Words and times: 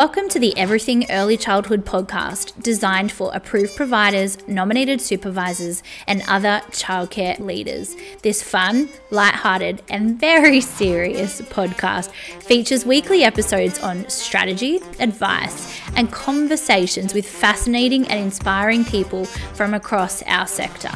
Welcome 0.00 0.30
to 0.30 0.38
the 0.38 0.56
Everything 0.56 1.04
Early 1.10 1.36
Childhood 1.36 1.84
podcast, 1.84 2.62
designed 2.62 3.12
for 3.12 3.30
approved 3.34 3.76
providers, 3.76 4.38
nominated 4.48 4.98
supervisors, 4.98 5.82
and 6.06 6.22
other 6.26 6.62
childcare 6.70 7.38
leaders. 7.38 7.94
This 8.22 8.42
fun, 8.42 8.88
light-hearted, 9.10 9.82
and 9.90 10.18
very 10.18 10.60
serious 10.80 11.42
podcast 11.42 12.10
features 12.42 12.86
weekly 12.86 13.24
episodes 13.24 13.78
on 13.80 14.08
strategy, 14.08 14.80
advice, 15.00 15.78
and 15.94 16.10
conversations 16.10 17.12
with 17.12 17.28
fascinating 17.28 18.08
and 18.08 18.20
inspiring 18.20 18.86
people 18.86 19.26
from 19.26 19.74
across 19.74 20.22
our 20.22 20.46
sector. 20.46 20.92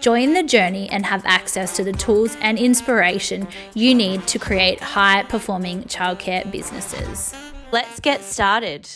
Join 0.00 0.32
the 0.32 0.42
journey 0.42 0.88
and 0.88 1.04
have 1.04 1.26
access 1.26 1.76
to 1.76 1.84
the 1.84 1.92
tools 1.92 2.34
and 2.40 2.58
inspiration 2.58 3.46
you 3.74 3.94
need 3.94 4.26
to 4.26 4.38
create 4.38 4.80
high 4.80 5.24
performing 5.24 5.82
childcare 5.82 6.50
businesses. 6.50 7.34
Let's 7.70 8.00
get 8.00 8.22
started. 8.22 8.88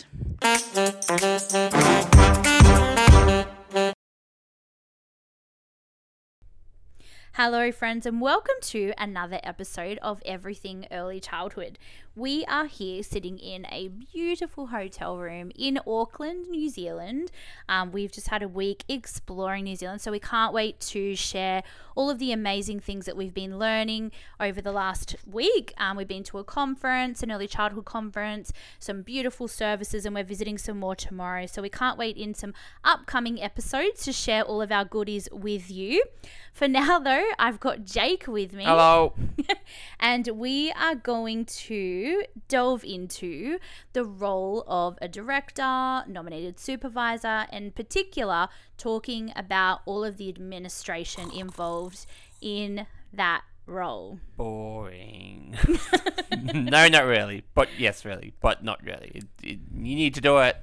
Hello, 7.33 7.71
friends, 7.71 8.07
and 8.07 8.19
welcome 8.19 8.55
to 8.61 8.93
another 8.97 9.39
episode 9.43 9.99
of 10.01 10.23
Everything 10.25 10.87
Early 10.91 11.19
Childhood. 11.19 11.77
We 12.15 12.45
are 12.45 12.67
here 12.67 13.01
sitting 13.01 13.39
in 13.39 13.65
a 13.71 13.87
beautiful 13.87 14.67
hotel 14.67 15.17
room 15.17 15.51
in 15.55 15.79
Auckland, 15.87 16.47
New 16.47 16.69
Zealand. 16.69 17.31
Um, 17.67 17.91
we've 17.91 18.11
just 18.11 18.27
had 18.27 18.43
a 18.43 18.47
week 18.47 18.83
exploring 18.87 19.63
New 19.63 19.75
Zealand, 19.75 20.01
so 20.01 20.11
we 20.11 20.19
can't 20.19 20.53
wait 20.53 20.79
to 20.81 21.15
share 21.15 21.63
all 21.95 22.11
of 22.11 22.19
the 22.19 22.31
amazing 22.31 22.79
things 22.79 23.07
that 23.07 23.17
we've 23.17 23.33
been 23.33 23.57
learning 23.57 24.11
over 24.39 24.61
the 24.61 24.71
last 24.71 25.15
week. 25.25 25.73
Um, 25.79 25.97
we've 25.97 26.07
been 26.07 26.23
to 26.25 26.37
a 26.37 26.43
conference, 26.43 27.23
an 27.23 27.31
early 27.31 27.47
childhood 27.47 27.85
conference, 27.85 28.53
some 28.77 29.01
beautiful 29.01 29.47
services, 29.47 30.05
and 30.05 30.13
we're 30.13 30.23
visiting 30.23 30.59
some 30.59 30.79
more 30.79 30.95
tomorrow. 30.95 31.47
So 31.47 31.63
we 31.63 31.69
can't 31.69 31.97
wait 31.97 32.15
in 32.15 32.35
some 32.35 32.53
upcoming 32.83 33.41
episodes 33.41 34.03
to 34.03 34.13
share 34.13 34.43
all 34.43 34.61
of 34.61 34.71
our 34.71 34.85
goodies 34.85 35.29
with 35.31 35.71
you. 35.71 36.03
For 36.53 36.67
now, 36.67 36.99
though, 36.99 37.25
I've 37.39 37.59
got 37.59 37.85
Jake 37.85 38.27
with 38.27 38.53
me. 38.53 38.65
Hello. 38.65 39.13
and 39.99 40.27
we 40.27 40.71
are 40.73 40.93
going 40.93 41.45
to 41.45 42.02
delve 42.47 42.83
into 42.83 43.59
the 43.93 44.05
role 44.05 44.63
of 44.67 44.97
a 45.01 45.07
director, 45.07 46.03
nominated 46.07 46.59
supervisor, 46.59 47.45
in 47.51 47.71
particular, 47.71 48.49
talking 48.77 49.31
about 49.35 49.81
all 49.85 50.03
of 50.03 50.17
the 50.17 50.29
administration 50.29 51.31
involved 51.31 52.05
in 52.41 52.87
that 53.11 53.43
role. 53.65 54.19
Boring. 54.37 55.57
no, 56.43 56.87
not 56.87 57.05
really. 57.05 57.43
But 57.53 57.69
yes, 57.77 58.05
really. 58.05 58.33
But 58.41 58.63
not 58.63 58.83
really. 58.83 59.11
It, 59.15 59.25
it, 59.41 59.59
you 59.73 59.95
need 59.95 60.13
to 60.15 60.21
do 60.21 60.37
it. 60.39 60.57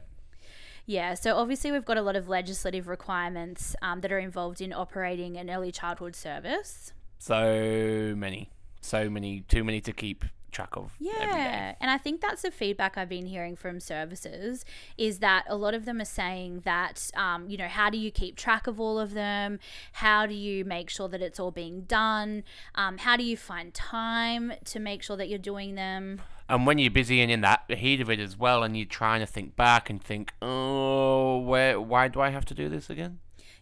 Yeah, 0.87 1.15
so 1.15 1.37
obviously 1.37 1.71
we've 1.71 1.85
got 1.85 1.99
a 1.99 2.03
lot 2.03 2.17
of 2.17 2.29
legislative 2.29 2.89
requirements 2.89 3.77
um, 3.81 4.01
that 4.01 4.11
are 4.11 4.19
involved 4.19 4.61
in 4.61 4.73
operating 4.73 5.37
an 5.37 5.49
early 5.49 5.71
childhood 5.71 6.17
service. 6.17 6.93
So 7.19 8.15
many. 8.17 8.51
So 8.81 9.11
many. 9.11 9.41
Too 9.43 9.65
many 9.65 9.81
to 9.83 9.93
keep 9.93 10.25
track 10.51 10.77
of. 10.77 10.93
Yeah, 10.99 11.75
and 11.81 11.91
I 11.91 11.99
think 11.99 12.21
that's 12.21 12.43
the 12.43 12.51
feedback 12.51 12.99
I've 12.99 13.09
been 13.09 13.27
hearing 13.27 13.57
from 13.57 13.81
services 13.81 14.65
is 14.99 15.21
that 15.21 15.45
a 15.49 15.57
lot 15.57 15.75
of 15.75 15.85
them 15.85 16.01
are 16.01 16.05
saying 16.05 16.63
that, 16.65 17.11
um, 17.15 17.49
you 17.49 17.57
know, 17.57 17.69
how 17.69 17.91
do 17.91 17.99
you 17.99 18.11
keep 18.11 18.37
track 18.37 18.67
of 18.67 18.81
all 18.81 18.99
of 18.99 19.15
them? 19.15 19.59
How 19.93 20.27
do 20.27 20.35
you 20.35 20.65
make 20.65 20.91
sure 20.91 21.09
that 21.09 21.23
it's 21.23 21.41
all 21.41 21.51
being 21.51 21.83
done? 21.83 22.45
Um, 22.75 22.99
how 22.99 23.17
do 23.17 23.25
you 23.25 23.37
find 23.37 23.73
time 23.73 24.53
to 24.65 24.79
make 24.79 25.03
sure 25.03 25.17
that 25.17 25.29
you're 25.29 25.39
doing 25.39 25.75
them? 25.75 26.21
And 26.49 26.67
when 26.67 26.79
you're 26.79 26.91
busy 26.91 27.21
and 27.21 27.31
in 27.31 27.43
that 27.43 27.71
heat 27.71 28.01
of 28.01 28.11
it 28.11 28.19
as 28.19 28.37
well, 28.37 28.65
and 28.65 28.77
you're 28.77 28.87
trying 28.87 29.21
to 29.21 29.27
think 29.27 29.55
back 29.55 29.89
and 29.89 30.03
think, 30.03 30.33
oh, 30.43 31.39
where, 31.39 31.81
why 31.81 32.09
do 32.09 32.21
I 32.21 32.31
have 32.31 32.45
to 32.47 32.55
do 32.55 32.69
this 32.69 32.91
again? 32.91 33.21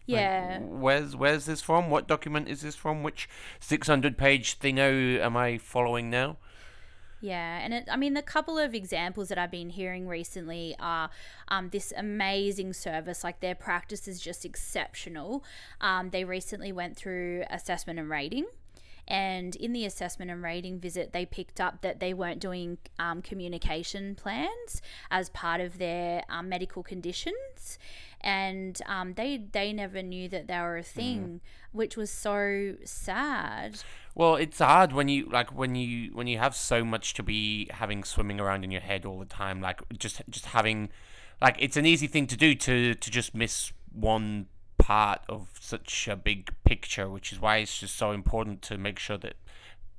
Yeah. 0.09 0.59
Like, 0.61 0.69
where's 0.69 1.15
where's 1.15 1.45
this 1.45 1.61
from? 1.61 1.89
What 1.89 2.07
document 2.07 2.47
is 2.47 2.61
this 2.61 2.75
from? 2.75 3.03
Which 3.03 3.29
600 3.59 4.17
page 4.17 4.59
thingo 4.59 5.19
am 5.19 5.37
I 5.37 5.57
following 5.57 6.09
now? 6.09 6.37
Yeah, 7.21 7.59
and 7.59 7.73
it, 7.73 7.87
I 7.91 7.97
mean, 7.97 8.13
the 8.13 8.21
couple 8.21 8.57
of 8.57 8.73
examples 8.73 9.27
that 9.27 9.37
I've 9.37 9.51
been 9.51 9.71
hearing 9.71 10.07
recently 10.07 10.75
are 10.79 11.09
um, 11.49 11.69
this 11.69 11.91
amazing 11.95 12.73
service. 12.73 13.23
Like 13.23 13.41
their 13.41 13.55
practice 13.55 14.07
is 14.07 14.21
just 14.21 14.45
exceptional. 14.45 15.43
Um, 15.81 16.11
they 16.11 16.23
recently 16.23 16.71
went 16.71 16.95
through 16.95 17.43
assessment 17.49 17.99
and 17.99 18.09
rating. 18.09 18.45
And 19.09 19.55
in 19.55 19.73
the 19.73 19.85
assessment 19.85 20.29
and 20.29 20.43
rating 20.43 20.79
visit, 20.79 21.13
they 21.13 21.25
picked 21.25 21.59
up 21.59 21.81
that 21.81 21.99
they 21.99 22.13
weren't 22.13 22.39
doing 22.39 22.77
um, 22.99 23.23
communication 23.23 24.13
plans 24.13 24.83
as 25.09 25.29
part 25.29 25.61
of 25.61 25.79
their 25.79 26.23
um, 26.29 26.47
medical 26.47 26.83
conditions, 26.83 27.79
and 28.21 28.79
um, 28.85 29.13
they 29.15 29.37
they 29.37 29.73
never 29.73 30.03
knew 30.03 30.29
that 30.29 30.47
they 30.47 30.59
were 30.59 30.77
a 30.77 30.83
thing, 30.83 31.21
mm. 31.21 31.39
which 31.71 31.97
was 31.97 32.11
so 32.11 32.75
sad. 32.83 33.79
Well, 34.13 34.35
it's 34.35 34.59
hard 34.59 34.91
when 34.91 35.07
you 35.07 35.25
like 35.25 35.57
when 35.57 35.73
you 35.73 36.11
when 36.13 36.27
you 36.27 36.37
have 36.37 36.55
so 36.55 36.85
much 36.85 37.15
to 37.15 37.23
be 37.23 37.67
having 37.71 38.03
swimming 38.03 38.39
around 38.39 38.63
in 38.63 38.69
your 38.69 38.81
head 38.81 39.05
all 39.05 39.17
the 39.17 39.25
time. 39.25 39.59
Like 39.59 39.81
just 39.97 40.21
just 40.29 40.47
having, 40.47 40.89
like 41.41 41.55
it's 41.57 41.77
an 41.77 41.87
easy 41.87 42.05
thing 42.05 42.27
to 42.27 42.37
do 42.37 42.53
to 42.53 42.93
to 42.93 43.11
just 43.11 43.33
miss 43.33 43.71
one 43.91 44.47
part 44.89 45.21
of 45.29 45.49
such 45.59 46.07
a 46.07 46.15
big 46.15 46.49
picture, 46.65 47.07
which 47.07 47.31
is 47.31 47.39
why 47.39 47.57
it's 47.57 47.79
just 47.79 47.95
so 47.95 48.11
important 48.11 48.63
to 48.63 48.75
make 48.75 48.97
sure 48.97 49.19
that 49.19 49.35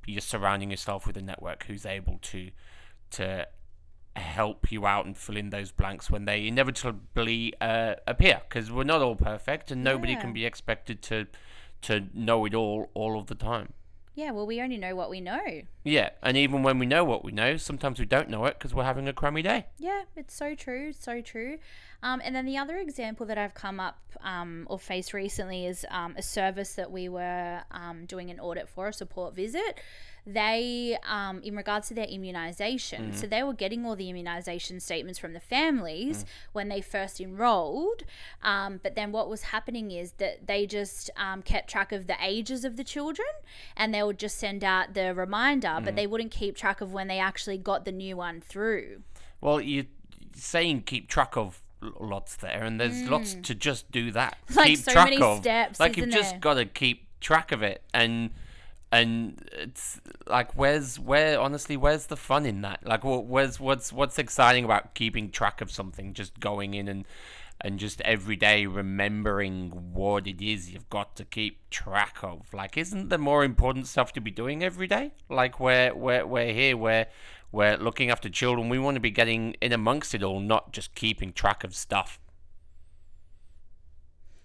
you're 0.04 0.20
surrounding 0.20 0.70
yourself 0.72 1.06
with 1.06 1.16
a 1.16 1.22
network 1.22 1.64
who's 1.68 1.86
able 1.86 2.18
to 2.22 2.50
to 3.10 3.46
help 4.16 4.72
you 4.72 4.84
out 4.86 5.06
and 5.06 5.16
fill 5.16 5.36
in 5.36 5.50
those 5.50 5.70
blanks 5.70 6.10
when 6.10 6.24
they 6.24 6.46
inevitably 6.48 7.54
uh, 7.60 7.94
appear 8.08 8.40
because 8.48 8.70
we're 8.70 8.82
not 8.82 9.00
all 9.00 9.14
perfect 9.14 9.70
and 9.70 9.84
nobody 9.84 10.12
Yeah. 10.14 10.20
can 10.20 10.32
be 10.32 10.44
expected 10.44 11.00
to 11.02 11.26
to 11.82 12.06
know 12.12 12.44
it 12.44 12.52
all 12.54 12.90
all 12.94 13.16
of 13.18 13.26
the 13.28 13.36
time 13.36 13.72
Yeah, 14.16 14.32
well, 14.32 14.46
we 14.46 14.60
only 14.60 14.76
know 14.76 14.96
what 14.96 15.08
we 15.10 15.20
know. 15.20 15.62
yeah 15.84 16.10
and 16.22 16.36
even 16.36 16.64
when 16.64 16.78
we 16.80 16.86
know 16.86 17.04
what 17.04 17.24
we 17.24 17.30
know 17.30 17.56
sometimes 17.56 18.00
we 18.00 18.06
don't 18.06 18.28
know 18.28 18.44
it 18.46 18.54
because 18.58 18.74
we're 18.74 18.84
having 18.92 19.06
a 19.06 19.12
crummy 19.12 19.42
day 19.42 19.66
Yeah, 19.78 20.02
it's 20.16 20.34
so 20.34 20.54
true, 20.56 20.92
so 20.92 21.20
true. 21.20 21.58
Um, 22.02 22.20
and 22.24 22.34
then 22.34 22.46
the 22.46 22.56
other 22.56 22.78
example 22.78 23.26
that 23.26 23.38
I've 23.38 23.54
come 23.54 23.78
up 23.78 23.98
um, 24.22 24.66
or 24.70 24.78
faced 24.78 25.12
recently 25.12 25.66
is 25.66 25.84
um, 25.90 26.14
a 26.16 26.22
service 26.22 26.74
that 26.74 26.90
we 26.90 27.08
were 27.08 27.60
um, 27.70 28.06
doing 28.06 28.30
an 28.30 28.40
audit 28.40 28.68
for, 28.68 28.88
a 28.88 28.92
support 28.92 29.34
visit. 29.34 29.80
They, 30.26 30.98
um, 31.08 31.40
in 31.42 31.56
regards 31.56 31.88
to 31.88 31.94
their 31.94 32.06
immunisation, 32.06 33.14
so 33.14 33.26
they 33.26 33.42
were 33.42 33.54
getting 33.54 33.86
all 33.86 33.96
the 33.96 34.12
immunisation 34.12 34.80
statements 34.80 35.18
from 35.18 35.32
the 35.32 35.40
families 35.40 36.26
when 36.52 36.68
they 36.68 36.82
first 36.82 37.20
enrolled. 37.20 38.02
Um, 38.42 38.80
but 38.82 38.94
then 38.94 39.12
what 39.12 39.30
was 39.30 39.44
happening 39.44 39.90
is 39.90 40.12
that 40.18 40.46
they 40.46 40.66
just 40.66 41.10
um, 41.16 41.40
kept 41.42 41.70
track 41.70 41.90
of 41.90 42.06
the 42.06 42.16
ages 42.22 42.64
of 42.64 42.76
the 42.76 42.84
children 42.84 43.28
and 43.76 43.94
they 43.94 44.02
would 44.02 44.18
just 44.18 44.38
send 44.38 44.62
out 44.62 44.92
the 44.92 45.14
reminder, 45.14 45.80
but 45.82 45.96
they 45.96 46.06
wouldn't 46.06 46.30
keep 46.30 46.54
track 46.54 46.82
of 46.82 46.92
when 46.92 47.08
they 47.08 47.18
actually 47.18 47.58
got 47.58 47.84
the 47.86 47.92
new 47.92 48.16
one 48.16 48.40
through. 48.40 49.02
well 49.40 49.60
you 49.60 49.86
saying 50.34 50.82
keep 50.82 51.08
track 51.08 51.36
of 51.36 51.62
lots 51.98 52.36
there 52.36 52.62
and 52.62 52.78
there's 52.80 53.08
lots 53.08 53.34
to 53.34 53.54
just 53.54 53.91
do 53.91 54.10
that 54.12 54.36
Mm. 54.50 54.56
Like 54.56 54.66
keep 54.68 54.78
so 54.80 54.92
track 54.92 55.04
many 55.10 55.22
of. 55.22 55.38
steps, 55.38 55.80
like 55.80 55.96
you've 55.96 56.10
just 56.10 56.41
got 56.41 56.54
to 56.54 56.64
keep 56.66 57.06
track 57.20 57.52
of 57.52 57.62
it 57.62 57.82
and 57.94 58.30
and 58.92 59.48
it's 59.52 60.00
like 60.26 60.56
where's 60.56 60.98
where 60.98 61.38
honestly 61.41 61.76
where's 61.76 62.06
the 62.06 62.16
fun 62.16 62.44
in 62.44 62.62
that? 62.62 62.80
Like 62.84 63.02
wh- 63.02 63.24
where's 63.28 63.60
what's 63.60 63.92
what's 63.92 64.18
exciting 64.18 64.64
about 64.64 64.94
keeping 64.94 65.30
track 65.30 65.60
of 65.60 65.70
something 65.70 66.12
just 66.12 66.41
going 66.41 66.74
in 66.74 66.88
and 66.88 67.04
and 67.62 67.78
just 67.78 68.00
every 68.00 68.36
day 68.36 68.64
remembering 68.66 69.70
what 69.92 70.26
it 70.26 70.41
is 70.42 70.70
you've 70.72 70.88
got 70.91 71.14
to 71.16 71.24
keep 71.24 71.70
track 71.70 72.18
of? 72.22 72.52
Like 72.52 72.76
isn't 72.76 73.10
there 73.10 73.18
more 73.18 73.44
important 73.44 73.86
stuff 73.86 74.12
to 74.14 74.20
be 74.20 74.30
doing 74.32 74.64
every 74.64 74.86
day? 74.88 75.12
Like 75.28 75.60
we're 75.60 75.94
we're, 75.94 76.26
we're 76.26 76.52
here 76.52 76.76
we're 76.76 77.06
we're 77.52 77.76
looking 77.76 78.10
after 78.10 78.28
children 78.28 78.68
we 78.68 78.78
want 78.78 78.94
to 78.94 79.00
be 79.00 79.10
getting 79.10 79.54
in 79.60 79.72
amongst 79.72 80.14
it 80.14 80.22
all 80.22 80.40
not 80.40 80.72
just 80.72 80.94
keeping 80.94 81.32
track 81.32 81.64
of 81.64 81.74
stuff 81.74 82.18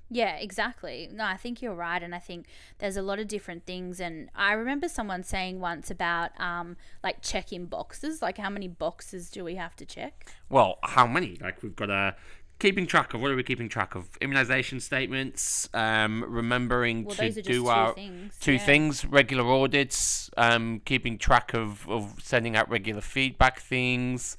Yeah, 0.10 0.36
exactly. 0.36 1.10
No, 1.12 1.24
I 1.24 1.36
think 1.36 1.62
you're 1.62 1.74
right, 1.74 2.02
and 2.02 2.14
I 2.14 2.20
think 2.20 2.46
there's 2.78 2.96
a 2.96 3.02
lot 3.02 3.18
of 3.20 3.28
different 3.28 3.66
things. 3.66 4.00
And 4.00 4.30
I 4.36 4.54
remember 4.54 4.88
someone 4.88 5.24
saying 5.24 5.60
once 5.60 5.90
about 5.90 6.40
um, 6.40 6.78
like 7.04 7.22
checking 7.22 7.66
boxes, 7.66 8.22
like 8.22 8.38
how 8.38 8.50
many 8.50 8.68
boxes 8.68 9.32
do 9.32 9.44
we 9.44 9.56
have 9.56 9.76
to 9.78 9.86
check? 9.86 10.32
Well, 10.48 10.78
how 10.84 11.08
many? 11.08 11.38
Like 11.42 11.64
we've 11.64 11.76
got 11.76 11.90
a 11.90 12.16
keeping 12.60 12.88
track 12.88 13.14
of 13.14 13.22
what 13.22 13.32
are 13.32 13.36
we 13.36 13.44
keeping 13.44 13.70
track 13.70 13.96
of? 13.96 14.10
Immunization 14.22 14.80
statements, 14.80 15.70
um, 15.74 16.24
remembering 16.28 17.06
Well, 17.06 17.16
to 17.16 17.32
do 17.32 17.42
two 17.42 17.68
our 17.68 17.94
things. 17.94 18.38
two 18.40 18.54
yeah. 18.54 18.66
things: 18.66 19.06
regular 19.06 19.46
audits, 19.46 20.30
um, 20.38 20.82
keeping 20.86 21.18
track 21.18 21.54
of, 21.54 21.88
of 21.90 22.16
sending 22.22 22.56
out 22.56 22.70
regular 22.70 23.02
feedback 23.02 23.60
things. 23.60 24.38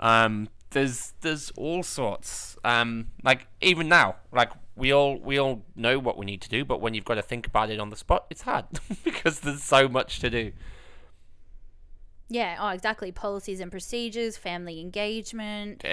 Um, 0.00 0.48
there's 0.70 1.14
there's 1.20 1.50
all 1.56 1.82
sorts. 1.82 2.56
Um, 2.64 3.08
like 3.22 3.46
even 3.60 3.88
now, 3.88 4.16
like 4.32 4.50
we 4.76 4.92
all 4.92 5.18
we 5.18 5.38
all 5.38 5.64
know 5.74 5.98
what 5.98 6.16
we 6.16 6.26
need 6.26 6.40
to 6.42 6.48
do, 6.48 6.64
but 6.64 6.80
when 6.80 6.94
you've 6.94 7.04
got 7.04 7.14
to 7.14 7.22
think 7.22 7.46
about 7.46 7.70
it 7.70 7.80
on 7.80 7.90
the 7.90 7.96
spot, 7.96 8.26
it's 8.30 8.42
hard 8.42 8.66
because 9.04 9.40
there's 9.40 9.62
so 9.62 9.88
much 9.88 10.20
to 10.20 10.30
do. 10.30 10.52
Yeah, 12.30 12.56
oh, 12.60 12.68
exactly. 12.68 13.10
Policies 13.10 13.58
and 13.60 13.70
procedures, 13.70 14.36
family 14.36 14.80
engagement, 14.80 15.82
Uh, 15.84 15.88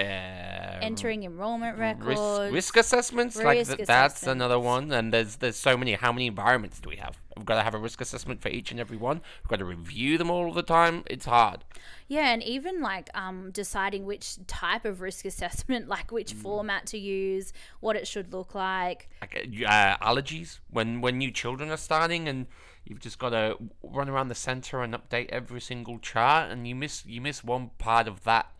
entering 0.82 1.24
enrollment 1.24 1.78
risk, 1.78 2.00
records. 2.06 2.52
risk 2.52 2.76
assessments 2.76 3.36
like 3.36 3.58
Risk 3.58 3.76
th- 3.76 3.86
that's 3.86 4.22
another 4.26 4.58
one 4.58 4.92
and 4.92 5.12
there's 5.12 5.36
there's 5.36 5.56
so 5.56 5.76
many 5.76 5.94
how 5.94 6.12
many 6.12 6.26
environments 6.26 6.78
do 6.80 6.88
we 6.90 6.96
have 6.96 7.18
we've 7.36 7.46
got 7.46 7.54
to 7.56 7.62
have 7.62 7.74
a 7.74 7.78
risk 7.78 8.00
assessment 8.00 8.40
for 8.42 8.48
each 8.50 8.70
and 8.70 8.78
every 8.78 8.96
one 8.98 9.20
we've 9.42 9.48
got 9.48 9.58
to 9.58 9.64
review 9.64 10.18
them 10.18 10.30
all 10.30 10.52
the 10.52 10.62
time 10.62 11.02
it's 11.06 11.24
hard 11.24 11.64
Yeah, 12.08 12.32
and 12.32 12.42
even 12.42 12.80
like 12.82 13.08
um, 13.14 13.50
deciding 13.50 14.04
which 14.04 14.36
type 14.46 14.84
of 14.84 15.00
risk 15.00 15.24
assessment, 15.24 15.88
like 15.96 16.12
which 16.12 16.34
Mm. 16.34 16.42
format 16.42 16.86
to 16.86 16.98
use, 16.98 17.52
what 17.80 17.96
it 17.96 18.06
should 18.06 18.32
look 18.32 18.54
like. 18.54 19.08
like 19.22 19.34
uh, 19.36 19.66
uh, 19.66 19.96
allergies 19.98 20.58
when 20.70 21.00
when 21.00 21.16
new 21.18 21.30
children 21.32 21.70
are 21.70 21.76
starting 21.90 22.28
and 22.28 22.46
you've 22.86 23.00
just 23.00 23.18
got 23.18 23.30
to 23.30 23.56
run 23.82 24.08
around 24.08 24.28
the 24.28 24.34
center 24.34 24.82
and 24.82 24.94
update 24.94 25.28
every 25.30 25.60
single 25.60 25.98
chart 25.98 26.50
and 26.50 26.66
you 26.66 26.74
miss 26.74 27.04
you 27.04 27.20
miss 27.20 27.42
one 27.44 27.70
part 27.78 28.06
of 28.06 28.24
that 28.24 28.52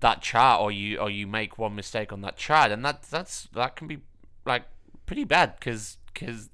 that 0.00 0.22
chart 0.22 0.60
or 0.60 0.70
you 0.70 0.98
or 0.98 1.10
you 1.10 1.26
make 1.26 1.58
one 1.58 1.74
mistake 1.74 2.12
on 2.12 2.20
that 2.20 2.36
chart 2.36 2.70
and 2.70 2.84
that 2.84 3.02
that's 3.02 3.48
that 3.54 3.74
can 3.74 3.88
be 3.88 3.98
like 4.44 4.64
pretty 5.06 5.24
bad 5.24 5.54
because 5.58 5.96
because 6.12 6.48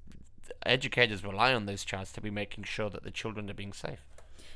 educators 0.64 1.24
rely 1.24 1.52
on 1.52 1.66
those 1.66 1.84
charts 1.84 2.12
to 2.12 2.20
be 2.20 2.30
making 2.30 2.64
sure 2.64 2.88
that 2.88 3.02
the 3.02 3.10
children 3.10 3.50
are 3.50 3.54
being 3.54 3.72
safe 3.72 4.00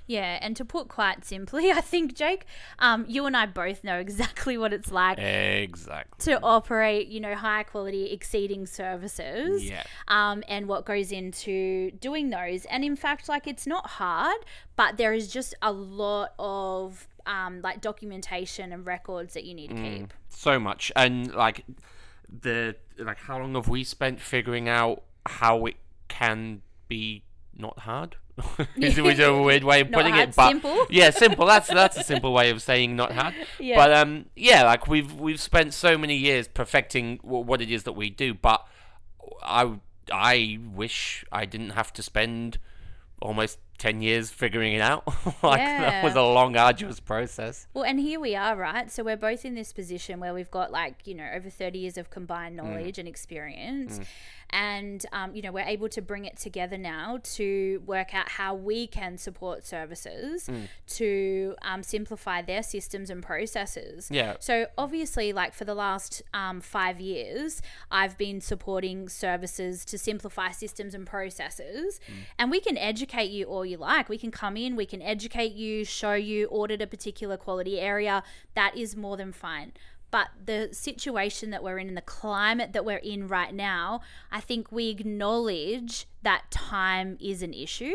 Yeah, 0.09 0.39
and 0.41 0.57
to 0.57 0.65
put 0.65 0.89
quite 0.89 1.25
simply, 1.25 1.71
I 1.71 1.81
think, 1.81 2.15
Jake, 2.15 2.47
um, 2.81 3.05
you 3.07 3.27
and 3.27 3.37
I 3.37 3.47
both 3.47 3.85
know 3.85 3.99
exactly 3.99 4.59
what 4.59 4.73
it's 4.73 4.91
like 4.91 5.19
exactly 5.19 6.33
to 6.33 6.43
operate, 6.43 7.07
you 7.07 7.21
know, 7.21 7.37
high 7.37 7.63
quality 7.63 8.11
exceeding 8.11 8.67
services. 8.67 9.65
yeah 9.65 9.85
um, 10.09 10.43
and 10.49 10.67
what 10.67 10.85
goes 10.85 11.13
into 11.13 11.91
doing 11.93 12.31
those. 12.31 12.65
And 12.67 12.85
in 12.85 12.97
fact, 12.97 13.29
like 13.29 13.47
it's 13.47 13.67
not 13.67 13.87
hard, 13.87 14.39
but 14.77 14.97
there 14.97 15.13
is 15.13 15.29
just 15.29 15.55
a 15.63 15.71
lot 15.71 16.33
of 16.39 17.07
um, 17.27 17.61
like 17.63 17.81
documentation 17.81 18.73
and 18.73 18.87
records 18.87 19.35
that 19.35 19.45
you 19.45 19.55
need 19.55 19.69
to 19.69 19.77
keep. 19.77 20.15
so 20.29 20.59
much 20.59 20.91
and 20.97 21.35
like 21.35 21.65
the 22.43 22.75
like 22.99 23.19
how 23.19 23.39
long 23.39 23.55
have 23.55 23.69
we 23.69 23.85
spent 23.85 24.19
figuring 24.21 24.69
out 24.69 25.03
how 25.27 25.67
it 25.67 25.77
can 26.09 26.63
be 26.89 27.23
not 27.55 27.81
hard 27.81 28.17
is 28.77 28.99
it 28.99 29.21
a 29.21 29.35
weird 29.43 29.65
way 29.65 29.81
of 29.81 29.91
putting 29.93 30.15
hard, 30.15 30.29
it 30.31 30.37
but 30.37 30.49
simple. 30.51 30.87
yeah 30.91 31.11
simple 31.11 31.47
that's 31.47 31.69
that's 31.69 31.97
a 31.97 32.05
simple 32.05 32.33
way 32.33 32.51
of 32.51 32.63
saying 32.63 32.97
not 32.97 33.13
hard 33.13 33.35
Yeah. 33.59 33.77
but 33.77 33.93
um 33.93 34.27
yeah 34.37 34.65
like 34.65 34.87
we've 34.87 35.13
we've 35.15 35.41
spent 35.41 35.75
so 35.75 35.97
many 35.99 36.17
years 36.17 36.49
perfecting 36.49 37.19
w- 37.19 37.45
what 37.45 37.61
it 37.61 37.71
is 37.71 37.83
that 37.85 37.93
we 37.93 38.11
do 38.11 38.35
but 38.35 38.67
i 39.43 39.73
i 40.13 40.59
wish 40.75 41.25
i 41.33 41.45
didn't 41.45 41.71
have 41.71 41.93
to 41.95 42.03
spend 42.03 42.59
almost 43.21 43.59
10 43.79 44.01
years 44.03 44.31
figuring 44.31 44.73
it 44.75 44.81
out 44.81 45.05
like 45.43 45.61
that 45.61 46.03
was 46.03 46.15
a 46.17 46.23
long 46.23 46.57
arduous 46.57 46.99
process 46.99 47.67
Well, 47.75 47.85
and 47.85 48.01
here 48.01 48.19
we 48.19 48.35
are, 48.35 48.57
right? 48.57 48.91
So 48.91 49.05
we're 49.05 49.17
both 49.17 49.45
in 49.45 49.55
this 49.55 49.73
position 49.73 50.19
where 50.19 50.35
we've 50.35 50.51
got 50.51 50.73
like, 50.73 51.07
you 51.07 51.15
know, 51.15 51.29
over 51.33 51.49
30 51.49 51.79
years 51.79 51.97
of 51.97 52.11
combined 52.11 52.57
knowledge 52.57 52.99
and 52.99 53.07
experience. 53.07 54.01
And, 54.51 55.05
um, 55.13 55.35
you 55.35 55.43
know, 55.43 55.53
we're 55.53 55.65
able 55.65 55.89
to 55.91 56.01
bring 56.01 56.25
it 56.25 56.37
together 56.37 56.79
now 56.79 57.21
to 57.35 57.83
work 57.87 58.15
out 58.15 58.31
how 58.31 58.55
we 58.55 58.87
can 58.87 59.19
support 59.19 59.65
services 59.67 60.49
to 60.87 61.55
um, 61.63 61.83
simplify 61.83 62.43
their 62.43 62.63
systems 62.63 63.11
and 63.11 63.23
processes. 63.23 64.09
yeah 64.11 64.37
So 64.41 64.67
obviously, 64.77 65.33
like 65.33 65.55
for 65.55 65.65
the 65.65 65.75
last 65.75 66.23
um, 66.33 66.61
five 66.61 67.01
years, 67.01 67.61
I've 67.91 68.17
been 68.17 68.41
supporting 68.41 69.09
services 69.09 69.85
to 69.87 69.99
simplify 69.99 70.51
systems 70.51 70.95
and 70.95 71.07
processes, 71.07 72.01
and 72.39 72.51
we 72.51 72.61
can 72.61 72.79
educate 72.79 73.31
you 73.31 73.45
all 73.47 73.67
you 73.67 73.77
like. 73.77 74.09
We 74.09 74.19
can 74.19 74.31
come 74.31 74.57
in, 74.57 74.77
we 74.77 74.87
can 74.87 75.03
educate 75.03 75.53
you, 75.53 75.85
show 75.85 76.15
you, 76.15 76.47
audit 76.49 76.81
a 76.81 76.87
particular 76.87 77.37
quality 77.37 77.79
area. 77.81 78.23
That 78.55 78.77
is 78.77 78.97
more 78.97 79.17
than 79.17 79.33
fine. 79.33 79.73
But 80.11 80.29
the 80.47 80.71
situation 80.73 81.51
that 81.51 81.63
we're 81.63 81.79
in 81.79 81.89
and 81.89 81.97
the 81.97 82.03
climate 82.03 82.73
that 82.73 82.85
we're 82.85 82.97
in 82.99 83.29
right 83.29 83.55
now, 83.55 84.01
I 84.33 84.41
think 84.41 84.73
we 84.73 84.89
acknowledge 84.89 86.07
that 86.23 86.51
time 86.51 87.19
is 87.21 87.43
an 87.43 87.53
issue. 87.55 87.95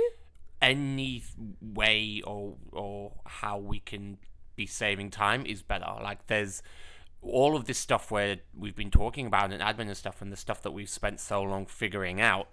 any 0.62 1.21
way 1.62 2.21
or 2.25 2.56
or 2.71 3.12
how 3.25 3.57
we 3.57 3.80
can 3.80 4.18
be 4.56 4.65
saving 4.65 5.12
time 5.12 5.45
is 5.45 5.62
better. 5.62 5.86
Like 6.01 6.27
there's 6.27 6.62
all 7.21 7.56
of 7.56 7.65
this 7.65 7.77
stuff 7.77 8.12
where 8.12 8.38
we've 8.57 8.75
been 8.75 8.92
talking 8.92 9.25
about 9.27 9.51
and 9.51 9.62
admin 9.62 9.88
and 9.88 9.98
stuff 9.98 10.21
and 10.21 10.31
the 10.31 10.38
stuff 10.38 10.62
that 10.62 10.71
we've 10.71 10.89
spent 10.89 11.19
so 11.19 11.42
long 11.42 11.65
figuring 11.65 12.21
out. 12.21 12.48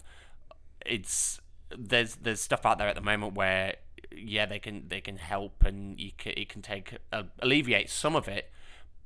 It's 0.85 1.39
there's 1.77 2.15
there's 2.15 2.41
stuff 2.41 2.65
out 2.65 2.77
there 2.79 2.87
at 2.87 2.95
the 2.95 3.01
moment 3.01 3.35
where 3.35 3.75
yeah 4.11 4.45
they 4.45 4.59
can 4.59 4.87
they 4.89 4.99
can 4.99 5.17
help 5.17 5.63
and 5.63 5.97
you 5.99 6.11
can, 6.17 6.33
it 6.35 6.49
can 6.49 6.61
take 6.61 6.97
uh, 7.13 7.23
alleviate 7.39 7.89
some 7.89 8.15
of 8.15 8.27
it 8.27 8.51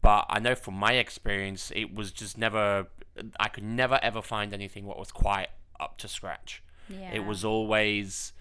but 0.06 0.26
I 0.30 0.38
know 0.40 0.54
from 0.54 0.76
my 0.76 0.94
experience 0.94 1.72
it 1.76 1.94
was 1.96 2.12
just 2.12 2.38
never 2.38 2.88
I 3.40 3.48
could 3.48 3.64
never 3.64 4.00
ever 4.04 4.22
find 4.22 4.54
anything 4.54 4.86
what 4.86 5.00
was 5.00 5.12
quite 5.12 5.50
up 5.80 5.98
to 5.98 6.08
scratch 6.08 6.62
Yeah. 6.88 7.12
it 7.14 7.26
was 7.26 7.44
always 7.44 8.32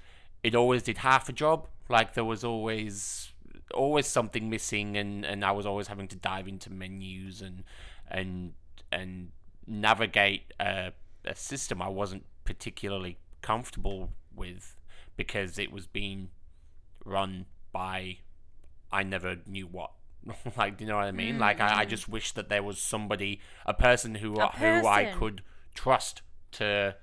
it 0.42 0.54
always 0.54 0.82
did 0.82 0.98
half 0.98 1.28
a 1.30 1.32
job 1.32 1.66
like 1.88 2.12
there 2.12 2.24
was 2.34 2.44
always 2.44 3.32
always 3.72 4.06
something 4.06 4.50
missing 4.50 4.96
and 4.98 5.24
and 5.24 5.42
I 5.42 5.52
was 5.52 5.64
always 5.64 5.86
having 5.88 6.08
to 6.08 6.16
dive 6.16 6.46
into 6.48 6.68
menus 6.70 7.40
and 7.40 7.64
and 8.10 8.52
and 8.92 9.30
navigate 9.66 10.52
a, 10.60 10.92
a 11.24 11.34
system 11.34 11.80
I 11.80 11.88
wasn't 11.88 12.24
particularly 12.44 13.16
comfortable 13.40 14.10
with 14.36 14.76
because 15.16 15.58
it 15.58 15.72
was 15.72 15.86
being 15.86 16.28
run 17.06 17.46
by 17.72 18.18
I 18.92 19.02
never 19.02 19.38
knew 19.46 19.66
what 19.66 19.92
like 20.56 20.78
do 20.78 20.84
you 20.84 20.90
know 20.90 20.96
what 20.96 21.04
I 21.04 21.12
mean 21.12 21.38
like 21.38 21.60
I, 21.60 21.80
I 21.82 21.86
mm. 21.86 21.88
just 21.88 22.08
wish 22.08 22.32
that 22.32 22.48
there 22.48 22.62
was 22.62 22.80
somebody 22.80 23.40
a 23.66 23.74
person 23.74 24.16
who 24.16 24.34
A 24.40 24.48
who 24.48 24.86
I 24.86 25.12
could 25.16 25.42
trust 25.74 26.22
to 26.52 26.96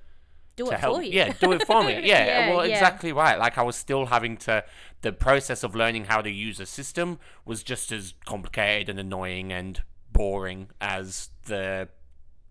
Do 0.55 0.65
to 0.65 0.71
it 0.71 0.79
help. 0.79 0.97
for 0.97 1.03
you. 1.03 1.11
Yeah, 1.11 1.33
do 1.39 1.51
it 1.51 1.65
for 1.65 1.83
me. 1.83 1.93
Yeah, 2.03 2.25
Yeah, 2.25 2.49
well, 2.49 2.65
yeah. 2.65 2.73
exactly 2.73 3.11
right. 3.11 3.37
Like 3.37 3.57
I 3.57 3.63
was 3.63 3.75
still 3.75 4.07
having 4.07 4.37
to. 4.37 4.63
The 5.01 5.11
process 5.11 5.63
of 5.63 5.75
learning 5.75 6.05
how 6.05 6.21
to 6.21 6.29
use 6.29 6.59
a 6.59 6.65
system 6.65 7.19
was 7.45 7.63
just 7.63 7.91
as 7.91 8.13
complicated 8.25 8.89
and 8.89 8.99
annoying 8.99 9.51
and 9.51 9.81
boring 10.11 10.69
as 10.79 11.29
the 11.45 11.89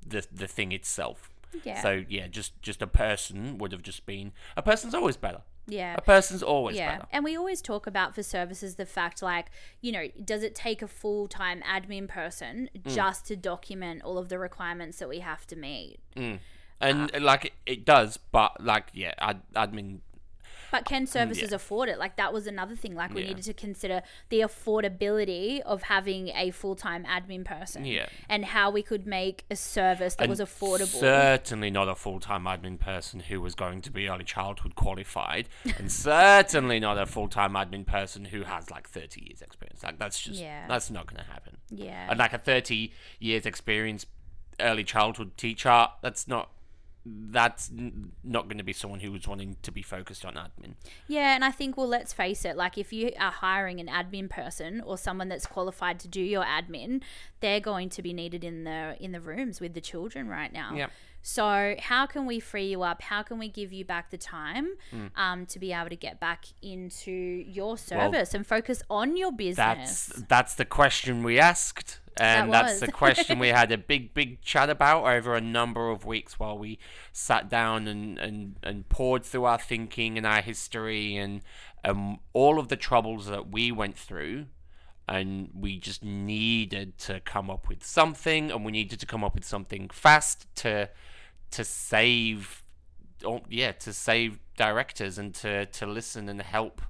the 0.06 0.26
the 0.32 0.46
thing 0.46 0.72
itself. 0.72 1.30
Yeah. 1.64 1.82
So 1.82 2.04
yeah, 2.08 2.26
just 2.28 2.60
just 2.62 2.82
a 2.82 2.86
person 2.86 3.58
would 3.58 3.72
have 3.72 3.82
just 3.82 4.06
been. 4.06 4.32
A 4.56 4.62
person's 4.62 4.94
always 4.94 5.16
better. 5.16 5.42
Yeah. 5.70 5.94
A 5.96 6.00
person's 6.00 6.42
always 6.42 6.76
Yeah, 6.76 6.96
better. 6.98 7.06
and 7.12 7.24
we 7.24 7.36
always 7.36 7.62
talk 7.62 7.86
about 7.86 8.14
for 8.14 8.22
services 8.22 8.76
the 8.76 8.86
fact 8.86 9.22
like, 9.22 9.50
you 9.80 9.92
know, 9.92 10.08
does 10.24 10.42
it 10.42 10.54
take 10.54 10.82
a 10.82 10.88
full 10.88 11.26
time 11.28 11.62
admin 11.62 12.08
person 12.08 12.68
Mm. 12.76 12.94
just 12.94 13.26
to 13.26 13.36
document 13.36 14.02
all 14.02 14.18
of 14.18 14.28
the 14.28 14.38
requirements 14.38 14.98
that 14.98 15.08
we 15.08 15.20
have 15.20 15.46
to 15.48 15.56
meet? 15.56 15.98
And 16.82 17.10
like 17.20 17.44
it, 17.46 17.52
it 17.66 17.84
does, 17.84 18.16
but 18.16 18.62
like 18.62 18.86
yeah, 18.94 19.14
ad, 19.18 19.42
admin. 19.54 20.00
But 20.70 20.84
can 20.84 21.04
mm, 21.04 21.08
services 21.08 21.52
afford 21.52 21.88
it? 21.88 21.98
Like 21.98 22.16
that 22.16 22.32
was 22.32 22.46
another 22.46 22.76
thing. 22.76 22.94
Like 22.94 23.12
we 23.12 23.22
Yeah. 23.22 23.28
needed 23.28 23.44
to 23.44 23.54
consider 23.54 24.02
the 24.28 24.40
affordability 24.40 25.60
of 25.60 25.82
having 25.84 26.28
a 26.28 26.50
full 26.50 26.74
time 26.76 27.04
admin 27.04 27.44
person. 27.44 27.84
Yeah. 27.84 28.06
And 28.28 28.44
how 28.46 28.70
we 28.70 28.82
could 28.82 29.06
make 29.06 29.44
a 29.50 29.56
service 29.56 30.14
that 30.16 30.24
and 30.24 30.30
was 30.30 30.40
affordable. 30.40 30.86
Certainly 31.00 31.70
not 31.70 31.88
a 31.88 31.94
full 31.94 32.20
time 32.20 32.44
admin 32.44 32.78
person 32.78 33.20
who 33.20 33.40
was 33.40 33.54
going 33.54 33.82
to 33.82 33.90
be 33.90 34.08
early 34.08 34.24
childhood 34.24 34.74
qualified, 34.74 35.48
and 35.78 35.90
certainly 36.10 36.80
not 36.80 36.98
a 36.98 37.06
full 37.06 37.28
time 37.28 37.52
admin 37.54 37.86
person 37.86 38.26
who 38.26 38.42
has 38.44 38.70
like 38.70 38.88
30 38.88 39.24
years 39.26 39.42
experience. 39.42 39.82
Like 39.82 39.98
that's 39.98 40.20
just 40.20 40.40
Yeah. 40.40 40.66
that's 40.68 40.90
not 40.90 41.06
going 41.06 41.22
to 41.24 41.30
happen. 41.30 41.56
yeah. 41.70 42.06
And 42.08 42.18
like 42.18 42.32
a 42.32 42.38
30 42.38 42.92
years 43.18 43.46
experience 43.46 44.06
early 44.60 44.84
childhood 44.84 45.36
teacher, 45.36 45.88
that's 46.02 46.28
not 46.28 46.50
that's 47.06 47.70
n- 47.70 48.12
not 48.22 48.44
going 48.48 48.58
to 48.58 48.64
be 48.64 48.72
someone 48.72 49.00
who's 49.00 49.26
wanting 49.26 49.56
to 49.62 49.72
be 49.72 49.82
focused 49.82 50.24
on 50.24 50.34
admin. 50.34 50.74
Yeah, 51.08 51.34
and 51.34 51.44
I 51.44 51.50
think, 51.50 51.76
well, 51.76 51.88
let's 51.88 52.12
face 52.12 52.44
it, 52.44 52.56
like 52.56 52.76
if 52.76 52.92
you 52.92 53.12
are 53.18 53.30
hiring 53.30 53.80
an 53.80 53.86
admin 53.88 54.28
person 54.28 54.80
or 54.82 54.98
someone 54.98 55.28
that's 55.28 55.46
qualified 55.46 55.98
to 56.00 56.08
do 56.08 56.20
your 56.20 56.44
admin, 56.44 57.02
they're 57.40 57.60
going 57.60 57.88
to 57.90 58.02
be 58.02 58.12
needed 58.12 58.44
in 58.44 58.64
the 58.64 58.96
in 59.00 59.12
the 59.12 59.20
rooms 59.20 59.60
with 59.60 59.74
the 59.74 59.80
children 59.80 60.28
right 60.28 60.52
now. 60.52 60.74
Yep. 60.74 60.90
So 61.22 61.74
how 61.80 62.06
can 62.06 62.24
we 62.24 62.40
free 62.40 62.68
you 62.70 62.82
up? 62.82 63.02
How 63.02 63.22
can 63.22 63.38
we 63.38 63.48
give 63.48 63.74
you 63.74 63.84
back 63.84 64.10
the 64.10 64.16
time 64.16 64.68
Hmm. 64.90 65.06
um, 65.16 65.46
to 65.46 65.58
be 65.58 65.70
able 65.72 65.90
to 65.90 65.96
get 65.96 66.18
back 66.18 66.46
into 66.62 67.10
your 67.10 67.76
service 67.76 68.32
and 68.32 68.46
focus 68.46 68.82
on 68.88 69.16
your 69.18 69.30
business? 69.32 69.56
That's 70.06 70.22
that's 70.28 70.54
the 70.54 70.64
question 70.64 71.22
we 71.22 71.38
asked, 71.38 72.00
and 72.16 72.52
That 72.52 72.66
that's 72.66 72.80
the 72.80 72.90
question 72.90 73.38
we 73.38 73.48
had 73.48 73.72
a 73.72 73.78
big 73.78 74.14
big 74.14 74.42
chat 74.42 74.68
about 74.68 75.04
over 75.04 75.34
a 75.34 75.40
number 75.40 75.90
of 75.90 76.04
weeks 76.04 76.38
while 76.38 76.58
we 76.58 76.78
sat 77.12 77.48
down 77.48 77.88
and 77.88 78.18
and, 78.18 78.56
and 78.62 78.88
poured 78.88 79.24
through 79.24 79.44
our 79.44 79.58
thinking 79.58 80.16
and 80.18 80.26
our 80.26 80.42
history 80.42 81.16
and 81.16 81.42
um, 81.84 82.18
all 82.32 82.58
of 82.58 82.68
the 82.68 82.76
troubles 82.76 83.26
that 83.26 83.50
we 83.50 83.72
went 83.72 83.96
through. 83.96 84.46
And 85.08 85.50
we 85.52 85.78
just 85.78 86.04
needed 86.04 86.96
to 86.98 87.18
come 87.18 87.50
up 87.50 87.68
with 87.68 87.82
something, 87.82 88.52
and 88.52 88.64
we 88.64 88.70
needed 88.70 89.00
to 89.00 89.06
come 89.06 89.24
up 89.24 89.34
with 89.34 89.44
something 89.44 89.90
fast 89.92 90.46
to 90.56 90.88
to 91.50 91.64
save, 91.64 92.62
oh, 93.24 93.40
yeah, 93.48 93.72
to 93.72 93.92
save 93.92 94.38
directors 94.56 95.18
and 95.18 95.34
to 95.36 95.66
to 95.66 95.86
listen 95.86 96.28
and 96.28 96.40
help 96.40 96.80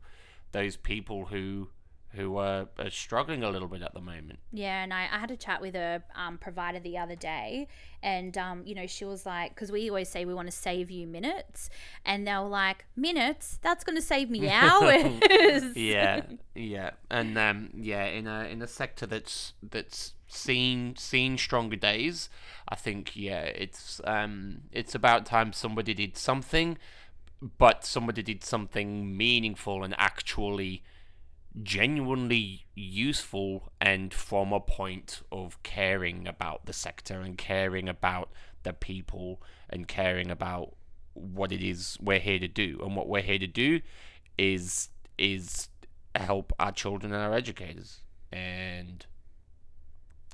those 0.52 0.76
people 0.76 1.26
who 1.26 1.70
who 2.12 2.36
are, 2.36 2.66
are 2.78 2.90
struggling 2.90 3.44
a 3.44 3.50
little 3.50 3.68
bit 3.68 3.82
at 3.82 3.94
the 3.94 4.00
moment. 4.00 4.40
Yeah, 4.52 4.82
and 4.82 4.92
I, 4.92 5.02
I 5.12 5.18
had 5.18 5.30
a 5.30 5.36
chat 5.36 5.60
with 5.60 5.76
a 5.76 6.02
um, 6.16 6.38
provider 6.38 6.80
the 6.80 6.98
other 6.98 7.14
day, 7.14 7.68
and 8.02 8.36
um, 8.36 8.62
you 8.64 8.74
know 8.74 8.86
she 8.86 9.04
was 9.04 9.24
like, 9.24 9.54
because 9.54 9.70
we 9.70 9.88
always 9.88 10.08
say 10.08 10.24
we 10.24 10.34
want 10.34 10.48
to 10.48 10.56
save 10.56 10.90
you 10.90 11.06
minutes, 11.06 11.70
and 12.04 12.26
they 12.26 12.32
were 12.32 12.48
like, 12.48 12.84
minutes? 12.96 13.58
That's 13.62 13.84
going 13.84 13.96
to 13.96 14.02
save 14.02 14.28
me 14.28 14.48
hours. 14.50 15.22
yeah, 15.76 16.22
yeah, 16.54 16.90
and 17.10 17.38
um, 17.38 17.70
yeah, 17.74 18.06
in 18.06 18.26
a 18.26 18.44
in 18.44 18.60
a 18.60 18.66
sector 18.66 19.06
that's 19.06 19.54
that's 19.62 20.14
seen 20.26 20.96
seen 20.96 21.38
stronger 21.38 21.76
days, 21.76 22.28
I 22.68 22.74
think 22.74 23.14
yeah, 23.14 23.42
it's 23.42 24.00
um 24.04 24.62
it's 24.72 24.96
about 24.96 25.26
time 25.26 25.52
somebody 25.52 25.94
did 25.94 26.16
something, 26.16 26.76
but 27.40 27.84
somebody 27.84 28.22
did 28.22 28.42
something 28.42 29.16
meaningful 29.16 29.84
and 29.84 29.94
actually 29.96 30.82
genuinely 31.62 32.64
useful 32.74 33.72
and 33.80 34.14
from 34.14 34.52
a 34.52 34.60
point 34.60 35.22
of 35.32 35.62
caring 35.62 36.26
about 36.28 36.66
the 36.66 36.72
sector 36.72 37.20
and 37.20 37.36
caring 37.36 37.88
about 37.88 38.30
the 38.62 38.72
people 38.72 39.42
and 39.68 39.88
caring 39.88 40.30
about 40.30 40.74
what 41.14 41.50
it 41.52 41.62
is 41.62 41.96
we're 42.00 42.18
here 42.20 42.38
to 42.38 42.48
do. 42.48 42.78
And 42.82 42.94
what 42.94 43.08
we're 43.08 43.22
here 43.22 43.38
to 43.38 43.46
do 43.46 43.80
is 44.38 44.90
is 45.18 45.68
help 46.14 46.52
our 46.58 46.72
children 46.72 47.12
and 47.12 47.22
our 47.22 47.34
educators. 47.34 47.98
And 48.32 49.04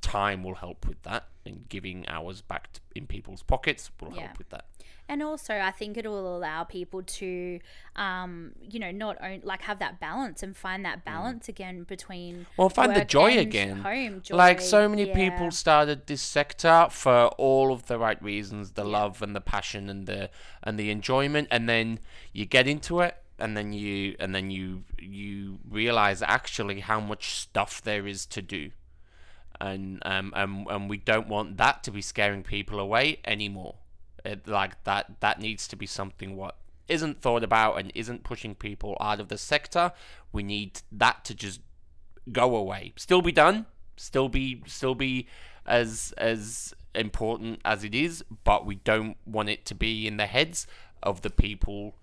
time 0.01 0.43
will 0.45 0.57
help 0.57 0.87
with 0.87 1.03
that. 1.03 1.29
And 1.45 1.69
giving 1.69 2.07
hours 2.09 2.41
back 2.43 2.73
to, 2.75 2.81
in 2.95 3.07
people's 3.07 3.43
pockets 3.43 3.91
will 4.01 4.13
Yeah. 4.15 4.27
help 4.27 4.39
with 4.39 4.51
that 4.51 4.67
And 5.09 5.23
also, 5.23 5.55
I 5.55 5.71
think 5.71 5.97
it 5.97 6.07
will 6.07 6.37
allow 6.37 6.65
people 6.65 7.03
to, 7.03 7.61
um, 7.95 8.53
you 8.61 8.81
know, 8.81 8.91
not 8.91 9.17
own, 9.23 9.41
like 9.45 9.63
have 9.63 9.79
that 9.79 10.01
balance 10.01 10.43
and 10.43 10.57
find 10.57 10.85
that 10.85 11.05
balance 11.05 11.49
again 11.49 11.85
between 11.85 12.27
Mm. 12.37 12.47
Well, 12.57 12.69
find 12.69 12.95
the 12.97 13.05
joy 13.05 13.39
again. 13.39 13.79
Home 13.79 14.21
joy. 14.23 14.37
like 14.37 14.61
so 14.61 14.89
many 14.89 15.07
yeah. 15.07 15.15
people 15.15 15.51
started 15.51 16.07
this 16.07 16.23
sector 16.23 16.89
for 16.91 17.27
all 17.39 17.73
of 17.73 17.87
the 17.87 17.99
right 17.99 18.21
reasons 18.23 18.73
the 18.73 18.85
Yeah. 18.85 18.99
love 18.99 19.23
and 19.23 19.35
the 19.37 19.41
passion 19.41 19.89
and 19.89 20.07
the 20.07 20.31
and 20.63 20.79
the 20.79 20.91
enjoyment 20.91 21.49
and 21.51 21.69
then 21.69 21.99
you 22.33 22.47
get 22.47 22.67
into 22.67 23.01
it 23.01 23.17
and 23.39 23.57
then 23.57 23.73
you 23.73 24.17
and 24.19 24.35
then 24.35 24.51
you 24.51 24.85
you 24.99 25.59
realize 25.69 26.23
actually 26.23 26.81
how 26.81 27.01
much 27.01 27.35
stuff 27.35 27.83
there 27.83 28.07
is 28.07 28.27
to 28.27 28.43
do 28.43 28.71
and 29.61 30.03
um 30.05 30.33
and, 30.35 30.67
and 30.69 30.91
we 30.91 30.97
don't 30.97 31.29
want 31.29 31.57
that 31.57 31.83
to 31.85 31.91
be 31.91 32.03
scaring 32.03 32.43
people 32.43 32.79
away 32.81 33.19
anymore 33.25 33.77
it, 34.27 34.49
like 34.49 34.83
that 34.85 35.21
that 35.21 35.41
needs 35.41 35.67
to 35.69 35.77
be 35.77 35.87
something 35.87 36.37
what 36.37 36.57
isn't 36.89 37.21
thought 37.21 37.43
about 37.43 37.79
and 37.79 37.91
isn't 37.95 38.23
pushing 38.25 38.55
people 38.55 38.97
out 39.01 39.21
of 39.21 39.29
the 39.29 39.39
sector. 39.39 39.93
We 40.33 40.43
need 40.43 40.83
that 40.93 41.25
to 41.25 41.35
just 41.35 41.61
go 42.31 42.55
away. 42.55 42.93
Still 42.97 43.23
be 43.23 43.33
done 43.33 43.67
still 43.97 44.29
be 44.29 44.63
still 44.67 44.95
be 44.95 45.27
as 45.65 46.15
as 46.19 46.75
important 46.95 47.61
as 47.65 47.85
it 47.85 47.95
is 47.95 48.25
but 48.45 48.65
we 48.65 48.77
don't 48.77 49.17
want 49.27 49.49
it 49.49 49.65
to 49.67 49.75
be 49.75 50.07
in 50.07 50.17
the 50.17 50.27
heads 50.27 50.67
of 51.03 51.23
the 51.23 51.31
people 51.31 51.95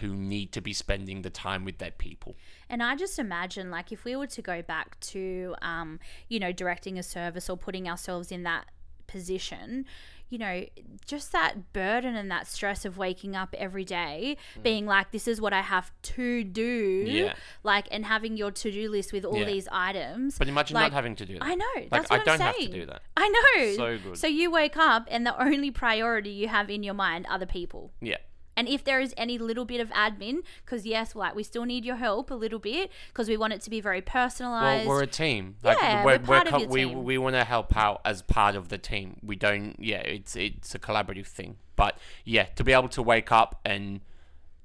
who 0.00 0.14
need 0.14 0.52
to 0.52 0.60
be 0.60 0.72
spending 0.72 1.20
the 1.20 1.28
time 1.28 1.66
with 1.66 1.76
their 1.76 1.90
people. 1.90 2.34
And 2.70 2.82
I 2.82 2.96
just 2.96 3.18
imagine, 3.18 3.70
like, 3.70 3.92
if 3.92 4.06
we 4.06 4.16
were 4.16 4.26
to 4.28 4.40
go 4.40 4.62
back 4.62 4.98
to, 5.00 5.54
um, 5.60 6.00
you 6.30 6.40
know, 6.40 6.50
directing 6.50 6.98
a 6.98 7.02
service 7.02 7.50
or 7.50 7.58
putting 7.58 7.86
ourselves 7.86 8.32
in 8.32 8.42
that 8.44 8.64
position, 9.12 9.84
you 10.30 10.38
know, 10.38 10.64
just 11.06 11.30
that 11.32 11.72
burden 11.74 12.16
and 12.16 12.30
that 12.30 12.46
stress 12.46 12.86
of 12.86 12.96
waking 12.96 13.36
up 13.36 13.54
every 13.58 13.84
day, 13.84 14.38
being 14.62 14.86
like, 14.86 15.10
this 15.12 15.28
is 15.28 15.40
what 15.42 15.52
I 15.52 15.60
have 15.60 15.92
to 16.14 16.42
do. 16.42 17.04
Mm. 17.04 17.12
Yeah. 17.12 17.34
Like, 17.62 17.86
and 17.90 18.06
having 18.06 18.38
your 18.38 18.50
to 18.50 18.72
do 18.72 18.90
list 18.90 19.12
with 19.12 19.24
all 19.26 19.36
Yeah. 19.36 19.44
these 19.44 19.68
items. 19.70 20.38
but 20.38 20.48
imagine 20.48 20.74
like, 20.74 20.84
not 20.90 20.92
having 20.94 21.16
to 21.16 21.26
do 21.26 21.34
that 21.34 21.44
I 21.44 21.54
know. 21.54 21.66
like 21.76 21.90
That's 21.90 22.10
i 22.10 22.16
what 22.16 22.24
don't 22.24 22.34
I'm 22.36 22.40
have 22.40 22.54
saying. 22.56 22.70
to 22.72 22.80
do 22.80 22.86
that 22.86 23.02
I 23.16 23.28
know. 23.28 23.76
So 23.76 23.98
good. 23.98 24.16
So 24.18 24.26
you 24.26 24.50
wake 24.50 24.76
up 24.78 25.06
and 25.10 25.26
the 25.26 25.38
only 25.40 25.70
priority 25.70 26.30
you 26.30 26.48
have 26.48 26.70
in 26.70 26.82
your 26.82 26.94
mind 26.94 27.26
are 27.28 27.38
the 27.38 27.46
people. 27.46 27.92
yeah 28.00 28.16
And 28.56 28.68
if 28.68 28.84
there 28.84 29.00
is 29.00 29.14
any 29.16 29.38
little 29.38 29.64
bit 29.64 29.80
of 29.80 29.90
admin, 29.90 30.42
because 30.64 30.84
yes, 30.86 31.14
like 31.14 31.34
we 31.34 31.42
still 31.42 31.64
need 31.64 31.84
your 31.84 31.96
help 31.96 32.30
a 32.30 32.34
little 32.34 32.58
bit 32.58 32.90
because 33.08 33.28
we 33.28 33.36
want 33.36 33.52
it 33.52 33.60
to 33.62 33.70
be 33.70 33.80
very 33.80 34.00
personalized. 34.02 34.86
well 34.86 34.96
we're 34.96 35.02
a 35.02 35.06
team 35.06 35.56
like 35.62 35.78
Yeah, 35.80 36.04
we're, 36.04 36.18
we're 36.18 36.26
part 36.26 36.46
of 36.48 36.52
co- 36.52 36.58
your 36.60 36.68
we, 36.68 36.84
team. 36.84 37.04
we 37.04 37.18
want 37.18 37.34
to 37.34 37.44
help 37.44 37.76
out 37.76 38.00
as 38.04 38.22
part 38.22 38.54
of 38.54 38.68
the 38.68 38.78
team 38.78 39.16
we 39.22 39.36
don't 39.36 39.76
yeah 39.78 39.98
it's 40.00 40.36
it's 40.36 40.74
a 40.74 40.78
collaborative 40.78 41.26
thing 41.26 41.56
but 41.76 41.96
yeah 42.24 42.44
to 42.44 42.64
be 42.64 42.72
able 42.72 42.88
to 42.88 43.02
wake 43.02 43.32
up 43.32 43.60
and 43.64 44.00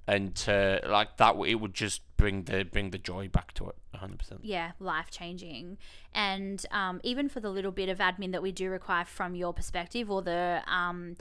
and 0.08 0.36
to 0.36 0.82
like 0.88 1.18
that 1.18 1.36
it 1.46 1.56
would 1.56 1.74
just 1.74 2.02
bring 2.18 2.44
the 2.44 2.64
bring 2.66 2.92
the 2.92 2.98
joy 2.98 3.28
back 3.28 3.54
to 3.54 3.68
it 3.70 3.76
100% 3.98 4.40
yeah, 4.42 4.72
life 4.80 5.10
changing. 5.10 5.78
And 6.14 6.64
um, 6.72 7.00
even 7.04 7.30
for 7.30 7.40
the 7.40 7.50
little 7.50 7.72
bit 7.72 7.90
of 7.90 7.98
admin 7.98 8.32
that 8.32 8.42
we 8.42 8.52
do 8.52 8.70
require 8.70 9.06
from 9.06 9.36
your 9.36 9.54
perspective 9.54 10.10
or 10.12 10.22
the 10.22 10.62
um, 10.68 11.16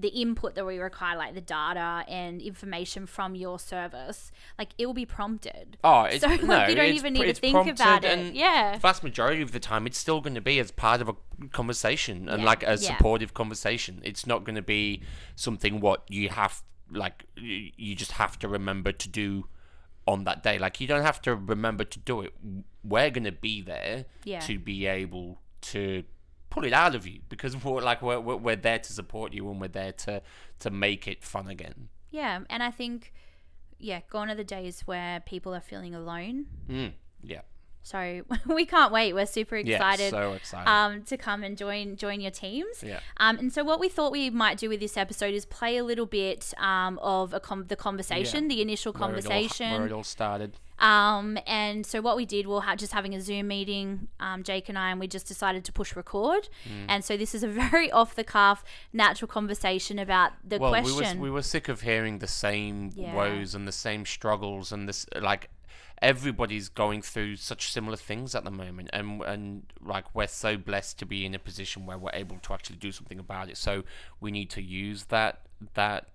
the 0.00 0.08
input 0.08 0.54
that 0.54 0.64
we 0.64 0.78
require, 0.78 1.16
like 1.16 1.34
the 1.34 1.40
data 1.40 2.04
and 2.08 2.40
information 2.40 3.06
from 3.06 3.34
your 3.34 3.58
service, 3.58 4.32
like 4.58 4.70
it 4.78 4.86
will 4.86 4.94
be 4.94 5.04
prompted. 5.06 5.76
Oh, 5.84 6.02
it's, 6.04 6.20
So, 6.22 6.28
like, 6.28 6.42
no, 6.42 6.66
you 6.66 6.74
don't 6.74 6.94
even 6.94 7.12
need 7.12 7.26
to 7.26 7.34
think 7.34 7.68
about 7.68 8.04
it. 8.04 8.18
and 8.18 8.34
Yeah. 8.34 8.74
The 8.74 8.78
vast 8.80 9.02
majority 9.04 9.42
of 9.42 9.52
the 9.52 9.60
time, 9.60 9.86
it's 9.86 9.98
still 9.98 10.20
going 10.20 10.34
to 10.34 10.40
be 10.40 10.58
as 10.58 10.70
part 10.70 11.00
of 11.02 11.08
a 11.08 11.14
conversation 11.52 12.28
and 12.28 12.40
Yeah, 12.42 12.46
like 12.46 12.62
a 12.62 12.70
yeah. 12.70 12.76
supportive 12.76 13.34
conversation. 13.34 14.00
It's 14.02 14.26
not 14.26 14.44
going 14.44 14.56
to 14.56 14.62
be 14.62 15.02
something 15.36 15.80
what 15.80 16.04
you 16.08 16.28
have 16.30 16.62
like 16.92 17.24
you 17.36 17.94
just 17.94 18.12
have 18.12 18.36
to 18.40 18.48
remember 18.48 18.90
to 18.90 19.08
do 19.08 19.46
on 20.08 20.24
that 20.24 20.42
day. 20.42 20.58
Like 20.58 20.80
you 20.80 20.86
don't 20.88 21.02
have 21.02 21.20
to 21.22 21.36
remember 21.36 21.84
to 21.84 21.98
do 22.00 22.22
it. 22.22 22.32
We're 22.82 23.10
going 23.10 23.24
to 23.24 23.32
be 23.32 23.60
there 23.62 24.06
Yeah. 24.24 24.40
to 24.40 24.58
be 24.58 24.86
able 24.86 25.40
to 25.72 26.04
pull 26.50 26.64
it 26.64 26.72
out 26.72 26.94
of 26.94 27.06
you 27.06 27.20
because 27.28 27.56
we're 27.64 27.80
like 27.80 28.02
we're, 28.02 28.20
we're 28.20 28.36
we're 28.36 28.56
there 28.56 28.78
to 28.78 28.92
support 28.92 29.32
you 29.32 29.50
and 29.50 29.60
we're 29.60 29.68
there 29.68 29.92
to 29.92 30.22
to 30.58 30.70
make 30.70 31.08
it 31.08 31.24
fun 31.24 31.48
again. 31.48 31.88
Yeah. 32.10 32.40
And 32.50 32.62
I 32.62 32.70
think, 32.70 33.12
yeah, 33.78 34.00
gone 34.10 34.30
are 34.30 34.34
the 34.34 34.44
days 34.44 34.82
where 34.82 35.20
people 35.20 35.54
are 35.54 35.60
feeling 35.60 35.94
alone. 35.94 36.46
Mm, 36.68 36.92
yeah. 37.22 37.42
So 37.82 38.22
we 38.46 38.66
can't 38.66 38.92
wait. 38.92 39.14
We're 39.14 39.26
super 39.26 39.56
excited, 39.56 40.04
Yeah. 40.04 40.10
So 40.10 40.32
excited. 40.32 40.68
um, 40.70 41.02
to 41.04 41.16
come 41.16 41.42
and 41.42 41.56
join 41.56 41.96
join 41.96 42.20
your 42.20 42.30
teams. 42.30 42.82
yeah. 42.84 43.00
Um, 43.16 43.38
and 43.38 43.52
so 43.52 43.64
what 43.64 43.80
we 43.80 43.88
thought 43.88 44.12
we 44.12 44.30
might 44.30 44.58
do 44.58 44.68
with 44.68 44.80
this 44.80 44.96
episode 44.96 45.34
is 45.34 45.44
play 45.46 45.76
a 45.76 45.84
little 45.84 46.06
bit 46.06 46.52
um, 46.58 46.98
of 47.02 47.32
a 47.32 47.40
com- 47.40 47.66
the 47.68 47.76
conversation, 47.76 48.48
the 48.48 48.60
initial 48.60 48.92
Where 48.92 49.00
it 49.00 49.02
all- 49.02 49.08
conversation. 49.08 49.72
where 49.72 49.86
it 49.86 49.92
all 49.92 50.04
started. 50.04 50.58
Um, 50.78 51.38
and 51.46 51.84
so 51.84 52.00
what 52.00 52.16
we 52.16 52.24
did, 52.24 52.46
we'll 52.46 52.60
have 52.62 52.78
just 52.78 52.94
having 52.94 53.14
a 53.14 53.20
Zoom 53.20 53.48
meeting, 53.48 54.08
um, 54.18 54.42
Jake 54.42 54.70
and 54.70 54.78
I, 54.78 54.90
and 54.90 54.98
we 54.98 55.06
just 55.08 55.28
decided 55.28 55.62
to 55.66 55.72
push 55.72 55.94
record. 55.94 56.48
Mm. 56.66 56.86
And 56.88 57.04
so 57.04 57.18
this 57.18 57.34
is 57.34 57.42
a 57.42 57.48
very 57.70 57.90
off 57.92 58.14
the 58.14 58.24
cuff, 58.24 58.64
natural 58.92 59.28
conversation 59.28 59.98
about 59.98 60.32
the 60.42 60.58
well, 60.58 60.70
question. 60.70 61.18
we 61.18 61.18
were 61.18 61.24
we 61.24 61.30
were 61.30 61.42
sick 61.42 61.68
of 61.68 61.82
hearing 61.82 62.18
the 62.20 62.26
same 62.26 62.92
Yeah. 62.94 63.14
woes 63.14 63.54
and 63.54 63.68
the 63.68 63.72
same 63.72 64.06
struggles 64.06 64.72
and 64.72 64.88
this 64.88 65.04
like 65.20 65.50
everybody's 66.02 66.68
going 66.68 67.02
through 67.02 67.36
such 67.36 67.70
similar 67.70 67.96
things 67.96 68.34
at 68.34 68.42
the 68.44 68.50
moment 68.50 68.88
and 68.92 69.22
and 69.22 69.72
like 69.82 70.14
we're 70.14 70.26
so 70.26 70.56
blessed 70.56 70.98
to 70.98 71.04
be 71.06 71.26
in 71.26 71.34
a 71.34 71.38
position 71.38 71.84
where 71.84 71.98
we're 71.98 72.10
able 72.14 72.38
to 72.38 72.54
actually 72.54 72.76
do 72.76 72.90
something 72.90 73.18
about 73.18 73.50
it. 73.50 73.56
So 73.56 73.84
we 74.20 74.30
need 74.30 74.48
to 74.50 74.62
use 74.62 75.04
that 75.06 75.42
that 75.74 76.08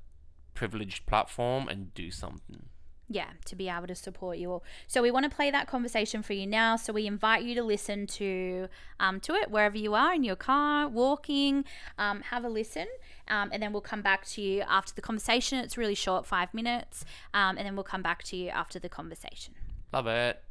privileged 0.55 1.05
platform 1.05 1.67
and 1.67 1.93
do 1.93 2.09
something. 2.11 2.69
yeah, 3.07 3.29
to 3.45 3.55
be 3.55 3.69
able 3.69 3.85
to 3.85 3.93
support 3.95 4.37
you 4.39 4.51
all. 4.51 4.63
So 4.87 5.01
we 5.01 5.11
want 5.11 5.29
to 5.29 5.35
play 5.35 5.51
that 5.51 5.67
conversation 5.67 6.23
for 6.23 6.33
you 6.33 6.47
now. 6.47 6.75
So 6.75 6.91
we 6.91 7.05
invite 7.05 7.43
you 7.43 7.53
to 7.55 7.63
listen 7.63 8.07
to 8.07 8.67
um, 8.99 9.19
to 9.21 9.33
it 9.35 9.51
wherever 9.51 9.77
you 9.77 9.93
are 9.93 10.13
in 10.13 10.23
your 10.23 10.35
car, 10.35 10.87
walking. 10.87 11.65
Um, 11.99 12.21
have 12.21 12.43
a 12.43 12.49
listen, 12.49 12.87
um, 13.27 13.49
and 13.53 13.61
then 13.61 13.71
we'll 13.73 13.81
come 13.81 14.01
back 14.01 14.25
to 14.29 14.41
you 14.41 14.61
after 14.61 14.93
the 14.93 15.01
conversation. 15.01 15.59
It's 15.59 15.77
really 15.77 15.93
short, 15.95 16.25
five 16.25 16.53
minutes, 16.53 17.05
um, 17.33 17.57
and 17.57 17.65
then 17.67 17.75
we'll 17.75 17.83
come 17.83 18.01
back 18.01 18.23
to 18.23 18.35
you 18.35 18.49
after 18.49 18.79
the 18.79 18.89
conversation. 18.89 19.53
Love 19.93 20.07
it. 20.07 20.41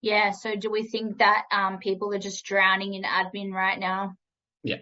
Yeah, 0.00 0.30
so 0.30 0.54
do 0.54 0.70
we 0.70 0.84
think 0.84 1.18
that 1.18 1.44
um, 1.50 1.78
people 1.78 2.14
are 2.14 2.18
just 2.18 2.44
drowning 2.44 2.94
in 2.94 3.02
admin 3.02 3.52
right 3.52 3.78
now? 3.78 4.14
Yeah, 4.62 4.76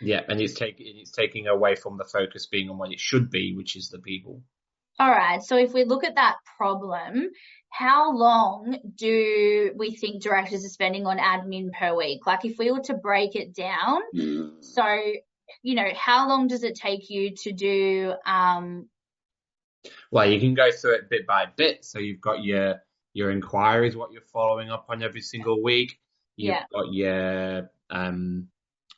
Yeah, 0.00 0.20
and 0.28 0.40
it's 0.40 0.54
taking 0.54 0.86
it's 0.98 1.10
taking 1.10 1.46
away 1.46 1.76
from 1.76 1.96
the 1.96 2.04
focus 2.04 2.46
being 2.46 2.68
on 2.68 2.78
what 2.78 2.92
it 2.92 3.00
should 3.00 3.30
be, 3.30 3.54
which 3.56 3.76
is 3.76 3.88
the 3.88 3.98
people. 3.98 4.42
All 4.98 5.10
right, 5.10 5.42
so 5.42 5.56
if 5.56 5.72
we 5.72 5.84
look 5.84 6.04
at 6.04 6.16
that 6.16 6.36
problem, 6.58 7.30
how 7.70 8.14
long 8.14 8.76
do 8.94 9.72
we 9.74 9.96
think 9.96 10.22
directors 10.22 10.64
are 10.64 10.68
spending 10.68 11.06
on 11.06 11.18
admin 11.18 11.72
per 11.72 11.96
week? 11.96 12.26
Like 12.26 12.44
if 12.44 12.58
we 12.58 12.70
were 12.70 12.82
to 12.82 12.94
break 12.94 13.34
it 13.34 13.54
down, 13.54 14.02
so, 14.60 14.84
you 15.62 15.74
know, 15.74 15.88
how 15.96 16.28
long 16.28 16.46
does 16.48 16.62
it 16.62 16.74
take 16.74 17.08
you 17.08 17.34
to 17.36 17.52
do, 17.52 18.12
um, 18.26 18.88
Well, 20.10 20.30
you 20.30 20.38
can 20.40 20.54
go 20.54 20.70
through 20.70 20.94
it 20.96 21.10
bit 21.10 21.26
by 21.26 21.46
bit. 21.56 21.84
So 21.84 21.98
you've 21.98 22.20
got 22.20 22.42
your 22.44 22.80
your 23.14 23.30
inquiries, 23.30 23.96
what 23.96 24.12
you're 24.12 24.22
following 24.22 24.70
up 24.70 24.86
on 24.88 25.02
every 25.02 25.20
single 25.20 25.62
week. 25.62 25.98
You've 26.36 26.54
Yeah. 26.54 26.64
got 26.72 26.92
your 26.92 27.70
um 27.90 28.48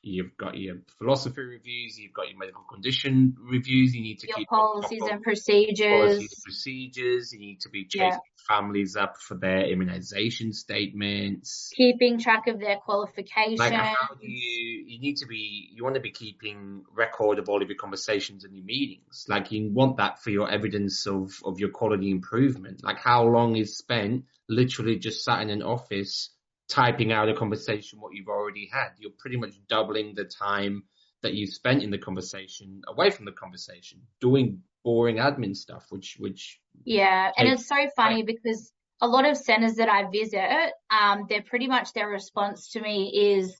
You've 0.07 0.37
got 0.37 0.57
your 0.57 0.77
philosophy 0.99 1.41
reviews. 1.41 1.99
You've 1.99 2.13
got 2.13 2.29
your 2.29 2.39
medical 2.39 2.63
condition 2.65 3.37
reviews. 3.41 3.95
You 3.95 4.03
need 4.03 4.19
to 4.21 4.27
Your 4.29 4.37
keep 4.37 4.49
policies 4.49 5.03
and 5.11 5.23
procedures. 5.23 5.89
policies 5.91 6.33
and 6.37 6.43
procedures. 6.45 7.33
You 7.33 7.39
need 7.39 7.61
to 7.63 7.71
be 7.71 7.87
chasing 7.87 8.09
Yeah. 8.11 8.19
families 8.47 8.97
up 8.97 9.17
for 9.17 9.35
their 9.37 9.65
immunization 9.65 10.53
statements. 10.53 11.73
Keeping 11.75 12.19
track 12.19 12.47
of 12.49 12.61
their 12.61 12.77
qualifications. 12.77 13.59
Like 13.59 13.73
how 13.73 14.15
do 14.21 14.27
you 14.27 14.85
you 14.87 15.01
need 15.01 15.17
to 15.19 15.27
be 15.27 15.71
you 15.73 15.83
want 15.83 15.95
to 15.95 16.03
be 16.03 16.11
keeping 16.11 16.85
record 16.93 17.39
of 17.39 17.49
all 17.49 17.63
of 17.63 17.69
your 17.69 17.79
conversations 17.79 18.45
and 18.45 18.55
your 18.55 18.65
meetings. 18.65 19.25
Like 19.29 19.51
you 19.53 19.71
want 19.71 19.97
that 19.97 20.23
for 20.23 20.29
your 20.31 20.51
evidence 20.51 21.07
of 21.07 21.41
of 21.45 21.59
your 21.61 21.71
quality 21.71 22.11
improvement. 22.11 22.85
Like 22.85 22.99
how 22.99 23.25
long 23.25 23.57
is 23.57 23.79
spent 23.79 24.25
literally 24.49 24.99
just 24.99 25.25
sat 25.25 25.41
in 25.41 25.49
an 25.49 25.63
office 25.63 26.29
typing 26.69 27.13
out 27.13 27.29
a 27.29 27.35
conversation 27.35 28.01
what 28.01 28.15
you've 28.15 28.29
already 28.29 28.69
had. 28.73 28.91
You're 28.99 29.13
pretty 29.19 29.37
much 29.37 29.55
doubling 29.69 30.15
the 30.15 30.25
time 30.25 30.85
that 31.23 31.35
you 31.35 31.47
spent 31.47 31.83
in 31.83 31.91
the 31.91 31.99
conversation 31.99 32.83
away 32.89 33.11
from 33.11 33.25
the 33.25 33.33
conversation 33.33 34.01
doing 34.21 34.63
boring 34.85 35.17
admin 35.17 35.57
stuff 35.57 35.87
which 35.89 36.17
which 36.19 36.61
Yeah, 36.85 37.33
and 37.37 37.49
it's 37.49 37.67
so 37.67 37.89
funny 37.97 38.23
because 38.23 38.71
a 39.01 39.09
lot 39.09 39.27
of 39.27 39.37
centers 39.37 39.77
that 39.77 39.89
I 39.89 40.09
visit, 40.11 40.73
um, 40.91 41.27
they're 41.29 41.43
pretty 41.43 41.67
much 41.67 41.93
their 41.93 42.09
response 42.09 42.71
to 42.73 42.81
me 42.81 43.37
is, 43.37 43.57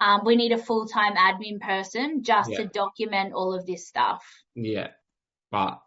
um, 0.00 0.22
we 0.24 0.36
need 0.36 0.52
a 0.52 0.58
full-time 0.58 1.14
admin 1.14 1.60
person 1.60 2.22
just 2.22 2.50
to 2.52 2.66
document 2.66 3.32
all 3.32 3.54
of 3.54 3.66
this 3.66 3.88
stuff. 3.88 4.24
Yeah, 4.54 4.88
but 5.50 5.80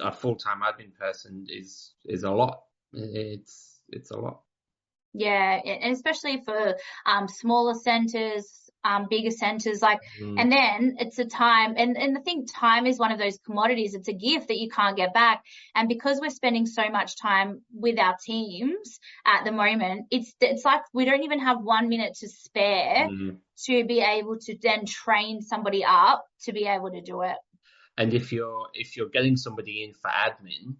a 0.00 0.12
full 0.12 0.36
time 0.36 0.60
admin 0.60 0.94
person 0.94 1.46
is 1.48 1.94
is 2.04 2.24
a 2.24 2.30
lot. 2.30 2.62
It's 2.92 3.80
it's 3.88 4.10
a 4.10 4.18
lot. 4.18 4.42
Yeah, 5.14 5.60
and 5.64 5.92
especially 5.92 6.42
for 6.44 6.76
um, 7.06 7.28
smaller 7.28 7.74
centers, 7.74 8.46
um, 8.84 9.06
bigger 9.08 9.30
centers, 9.30 9.80
like, 9.80 10.00
Mm. 10.20 10.40
and 10.40 10.52
then 10.52 10.96
it's 10.98 11.18
a 11.18 11.24
time, 11.24 11.74
and, 11.76 11.96
and 11.96 12.18
I 12.18 12.20
think 12.20 12.52
time 12.52 12.86
is 12.86 12.98
one 12.98 13.12
of 13.12 13.18
those 13.18 13.38
commodities. 13.46 13.94
It's 13.94 14.08
a 14.08 14.12
gift 14.12 14.48
that 14.48 14.58
you 14.58 14.68
can't 14.68 14.96
get 14.96 15.14
back. 15.14 15.42
And 15.74 15.88
because 15.88 16.20
we're 16.20 16.30
spending 16.30 16.66
so 16.66 16.90
much 16.90 17.16
time 17.16 17.62
with 17.72 17.98
our 17.98 18.16
teams 18.26 18.98
at 19.24 19.44
the 19.44 19.52
moment, 19.52 20.06
it's, 20.10 20.34
it's 20.40 20.64
like 20.64 20.82
we 20.92 21.04
don't 21.06 21.22
even 21.22 21.38
have 21.38 21.62
one 21.62 21.88
minute 21.88 22.14
to 22.20 22.28
spare 22.28 23.08
Mm. 23.08 23.38
to 23.66 23.84
be 23.84 24.00
able 24.00 24.36
to 24.38 24.58
then 24.60 24.84
train 24.84 25.40
somebody 25.40 25.84
up 25.84 26.24
to 26.42 26.52
be 26.52 26.66
able 26.66 26.90
to 26.90 27.00
do 27.00 27.22
it. 27.22 27.36
And 27.96 28.12
if 28.12 28.32
you're 28.32 28.66
if 28.74 28.96
you're 28.96 29.08
getting 29.08 29.36
somebody 29.36 29.84
in 29.84 29.92
for 29.94 30.10
admin, 30.10 30.74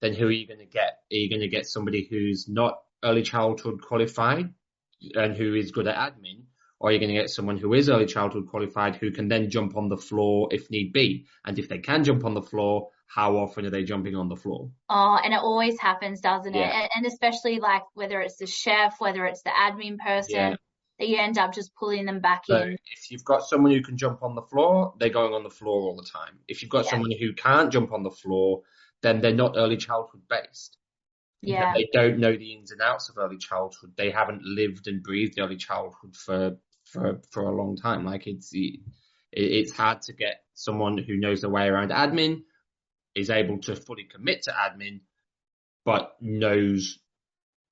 then 0.00 0.14
who 0.14 0.26
are 0.28 0.30
you 0.30 0.46
going 0.46 0.60
to 0.60 0.66
get? 0.66 0.98
Are 1.12 1.16
you 1.16 1.28
going 1.28 1.40
to 1.40 1.48
get 1.48 1.66
somebody 1.66 2.06
who's 2.08 2.48
not 2.48 2.78
early 3.02 3.22
childhood 3.22 3.80
qualified 3.82 4.52
and 5.14 5.34
who 5.34 5.54
is 5.54 5.72
good 5.72 5.86
at 5.88 5.96
admin, 5.96 6.44
or 6.78 6.90
you're 6.90 7.00
going 7.00 7.14
to 7.14 7.20
get 7.20 7.30
someone 7.30 7.56
who 7.56 7.74
is 7.74 7.88
early 7.88 8.06
childhood 8.06 8.46
qualified 8.48 8.96
who 8.96 9.10
can 9.10 9.28
then 9.28 9.50
jump 9.50 9.76
on 9.76 9.88
the 9.88 9.96
floor 9.96 10.48
if 10.50 10.70
need 10.70 10.92
be? 10.92 11.26
And 11.44 11.58
if 11.58 11.68
they 11.68 11.78
can 11.78 12.04
jump 12.04 12.24
on 12.24 12.34
the 12.34 12.42
floor, 12.42 12.88
how 13.06 13.36
often 13.36 13.66
are 13.66 13.70
they 13.70 13.84
jumping 13.84 14.16
on 14.16 14.28
the 14.28 14.36
floor? 14.36 14.70
Oh, 14.88 15.18
and 15.22 15.32
it 15.34 15.40
always 15.40 15.78
happens, 15.78 16.20
doesn't 16.20 16.54
it? 16.54 16.58
And, 16.58 16.88
and 16.94 17.06
especially 17.06 17.60
like 17.60 17.82
whether 17.94 18.20
it's 18.20 18.36
the 18.36 18.46
chef, 18.46 19.00
whether 19.00 19.26
it's 19.26 19.42
the 19.42 19.50
admin 19.50 19.98
person, 19.98 20.34
Yeah. 20.34 20.56
that 20.98 21.08
you 21.08 21.18
end 21.18 21.38
up 21.38 21.52
just 21.52 21.74
pulling 21.74 22.04
them 22.06 22.20
back 22.20 22.44
So 22.46 22.56
in. 22.56 22.72
if 22.72 23.10
you've 23.10 23.24
got 23.24 23.42
someone 23.42 23.72
who 23.72 23.82
can 23.82 23.96
jump 23.96 24.22
on 24.22 24.34
the 24.34 24.42
floor, 24.42 24.94
they're 24.98 25.10
going 25.10 25.34
on 25.34 25.42
the 25.42 25.50
floor 25.50 25.82
all 25.82 25.96
the 25.96 26.08
time. 26.08 26.38
If 26.48 26.62
you've 26.62 26.70
got 26.70 26.84
Yeah. 26.84 26.90
someone 26.92 27.12
who 27.18 27.32
can't 27.34 27.72
jump 27.72 27.92
on 27.92 28.02
the 28.02 28.10
floor, 28.10 28.62
then 29.02 29.20
they're 29.20 29.34
not 29.34 29.56
early 29.56 29.76
childhood 29.76 30.22
based. 30.28 30.78
Yeah. 31.42 31.72
They 31.74 31.88
don't 31.92 32.18
know 32.18 32.36
the 32.36 32.52
ins 32.52 32.70
and 32.70 32.80
outs 32.80 33.08
of 33.08 33.18
early 33.18 33.36
childhood. 33.36 33.92
They 33.96 34.10
haven't 34.10 34.42
lived 34.44 34.86
and 34.86 35.02
breathed 35.02 35.38
early 35.38 35.56
childhood 35.56 36.14
for 36.16 36.56
for 36.84 37.20
for 37.30 37.42
a 37.42 37.56
long 37.56 37.76
time. 37.76 38.04
Like 38.04 38.26
it's 38.26 38.52
it's 39.32 39.72
hard 39.72 40.02
to 40.02 40.12
get 40.12 40.42
someone 40.54 40.98
who 40.98 41.16
knows 41.16 41.40
their 41.40 41.50
way 41.50 41.66
around 41.66 41.90
admin, 41.90 42.42
is 43.14 43.30
able 43.30 43.58
to 43.62 43.74
fully 43.74 44.04
commit 44.04 44.42
to 44.42 44.52
admin, 44.52 45.00
but 45.84 46.16
knows 46.20 46.98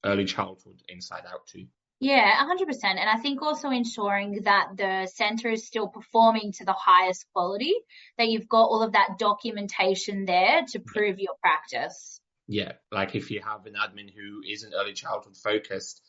early 0.04 0.24
childhood 0.24 0.82
inside 0.88 1.24
out 1.30 1.46
too. 1.46 1.66
Yeah, 2.00 2.42
100%. 2.46 2.82
And 2.82 3.10
I 3.10 3.18
think 3.18 3.42
also 3.42 3.68
ensuring 3.68 4.40
that 4.44 4.68
the 4.74 5.06
center 5.06 5.50
is 5.50 5.66
still 5.66 5.86
performing 5.86 6.52
to 6.52 6.64
the 6.64 6.72
highest 6.72 7.26
quality, 7.34 7.74
that 8.16 8.28
you've 8.28 8.48
got 8.48 8.64
all 8.64 8.82
of 8.82 8.92
that 8.92 9.18
documentation 9.18 10.24
there 10.24 10.62
to 10.70 10.80
prove 10.80 11.18
your 11.18 11.34
practice. 11.42 12.19
Yeah, 12.50 12.72
like 12.90 13.14
if 13.14 13.30
you 13.30 13.40
have 13.42 13.64
an 13.66 13.74
admin 13.74 14.12
who 14.12 14.42
isn't 14.44 14.74
early 14.74 14.92
childhood 14.92 15.36
focused, 15.36 16.02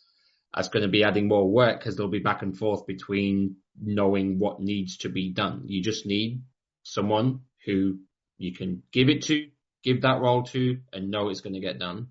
that's 0.52 0.70
going 0.70 0.82
to 0.82 0.90
be 0.90 1.04
adding 1.04 1.28
more 1.28 1.48
work 1.48 1.78
because 1.78 1.96
they'll 1.96 2.08
be 2.08 2.18
back 2.18 2.42
and 2.42 2.58
forth 2.58 2.88
between 2.88 3.58
knowing 3.80 4.40
what 4.40 4.60
needs 4.60 4.98
to 4.98 5.10
be 5.10 5.30
done. 5.30 5.66
You 5.68 5.84
just 5.84 6.08
need 6.08 6.42
someone 6.82 7.42
who 7.64 8.00
you 8.40 8.56
can 8.56 8.82
give 8.92 9.08
it 9.08 9.22
to, 9.26 9.50
give 9.84 10.02
that 10.02 10.20
role 10.20 10.42
to, 10.46 10.80
and 10.92 11.12
know 11.12 11.30
it's 11.30 11.42
going 11.42 11.54
to 11.54 11.60
get 11.60 11.78
done. 11.78 12.08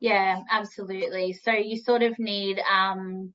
Yeah, 0.00 0.40
absolutely. 0.50 1.34
So 1.34 1.52
you 1.52 1.76
sort 1.76 2.02
of 2.02 2.18
need 2.18 2.58
um, 2.60 3.34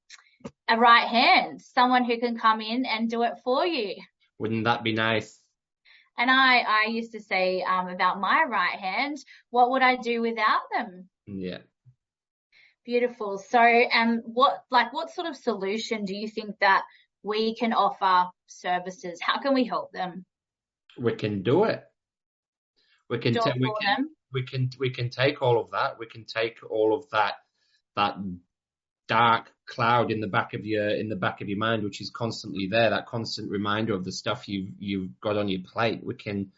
a 0.68 0.76
right 0.76 1.08
hand, 1.08 1.62
someone 1.62 2.04
who 2.04 2.20
can 2.20 2.36
come 2.36 2.62
in 2.62 2.88
and 2.88 3.12
do 3.12 3.22
it 3.22 3.34
for 3.44 3.64
you. 3.64 3.94
Wouldn't 4.40 4.64
that 4.64 4.84
be 4.84 4.94
nice? 4.94 5.40
And 6.17 6.32
I, 6.32 6.60
I 6.60 6.86
used 6.89 7.12
to 7.12 7.21
say 7.21 7.62
um, 7.62 7.88
about 7.88 8.19
my 8.19 8.45
right 8.47 8.80
hand, 8.80 9.17
what 9.49 9.71
would 9.71 9.82
I 9.82 9.97
do 9.97 10.21
without 10.21 10.62
them? 10.75 11.10
Yeah. 11.25 11.60
Beautiful. 12.86 13.38
So, 13.38 13.60
um, 13.60 14.21
what, 14.25 14.63
like, 14.69 14.93
what 14.93 15.12
sort 15.12 15.28
of 15.28 15.36
solution 15.36 16.06
do 16.06 16.15
you 16.15 16.30
think 16.30 16.56
that 16.62 16.84
we 17.23 17.56
can 17.56 17.73
offer 17.73 18.30
services? 18.47 19.19
How 19.21 19.39
can 19.39 19.54
we 19.54 19.65
help 19.65 19.91
them? 19.91 20.25
We 20.97 21.13
can 21.15 21.41
do 21.41 21.63
it. 21.65 21.84
We 23.10 23.17
can, 23.17 23.34
ta- 23.34 23.51
we 23.60 23.73
can, 23.82 23.95
them? 23.97 24.10
we 24.32 24.43
can, 24.43 24.69
we 24.80 24.89
can 24.89 25.10
take 25.10 25.41
all 25.41 25.60
of 25.60 25.71
that. 25.71 25.99
We 25.99 26.06
can 26.06 26.25
take 26.25 26.58
all 26.69 26.95
of 26.95 27.10
that, 27.10 27.36
that 27.95 28.15
dark 29.08 29.52
cloud 29.68 30.12
in 30.12 30.22
the 30.22 30.28
back 30.28 30.54
of 30.54 30.65
your, 30.65 30.89
in 30.89 31.10
the 31.10 31.15
back 31.15 31.41
of 31.41 31.50
your 31.50 31.58
mind, 31.58 31.84
which 31.84 32.02
is 32.02 32.10
constantly 32.10 32.68
there, 32.68 32.89
that 32.89 33.08
constant 33.08 33.50
reminder 33.50 33.94
of 33.94 34.04
the 34.04 34.12
stuff 34.12 34.48
you've, 34.48 34.70
you've 34.80 35.20
got 35.20 35.38
on 35.38 35.48
your 35.48 35.62
plate. 35.62 36.02
We 36.04 36.15
can, 36.15 36.52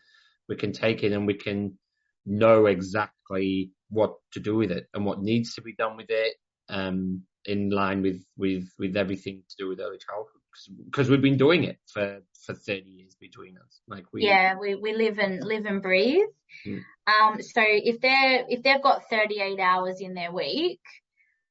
we 0.48 0.56
can 0.56 0.74
take 0.74 1.04
it 1.04 1.12
and 1.12 1.26
we 1.26 1.36
can 1.36 1.78
know 2.26 2.66
exactly 2.66 3.72
what 3.90 4.16
to 4.34 4.40
do 4.40 4.56
with 4.56 4.72
it 4.72 4.88
and 4.94 5.06
what 5.06 5.22
needs 5.22 5.56
to 5.56 5.62
be 5.62 5.74
done 5.74 5.98
with 5.98 6.10
it, 6.10 6.36
um, 6.70 7.24
in 7.46 7.70
line 7.70 8.02
with, 8.02 8.24
with, 8.38 8.70
with 8.78 8.98
everything 8.98 9.44
to 9.50 9.56
do 9.58 9.70
with 9.70 9.80
early 9.80 9.98
childhood. 9.98 10.34
Because 10.86 11.10
we've 11.10 11.22
been 11.22 11.38
doing 11.38 11.66
it 11.66 11.78
for, 11.94 12.22
for 12.46 12.54
30 12.54 12.90
years 12.90 13.16
between 13.20 13.58
us. 13.58 13.80
Like 13.88 14.06
we, 14.12 14.24
Yeah, 14.24 14.56
we, 14.60 14.76
we 14.76 14.94
live 14.94 15.20
and 15.20 15.44
live 15.44 15.66
and 15.66 15.82
breathe. 15.82 16.28
Mm. 16.66 16.82
Um, 17.08 17.42
so 17.42 17.62
if 17.64 18.02
they're, 18.02 18.44
if 18.50 18.64
they've 18.64 18.82
got 18.82 19.04
38 19.10 19.60
hours 19.60 20.02
in 20.02 20.16
their 20.16 20.32
week, 20.32 20.82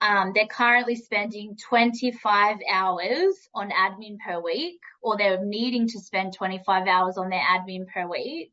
um, 0.00 0.32
they're 0.34 0.46
currently 0.46 0.96
spending 0.96 1.56
25 1.68 2.58
hours 2.70 3.48
on 3.54 3.70
admin 3.70 4.18
per 4.24 4.40
week, 4.40 4.80
or 5.02 5.16
they're 5.16 5.44
needing 5.44 5.88
to 5.88 6.00
spend 6.00 6.34
25 6.34 6.86
hours 6.86 7.18
on 7.18 7.30
their 7.30 7.40
admin 7.40 7.86
per 7.86 8.06
week. 8.08 8.52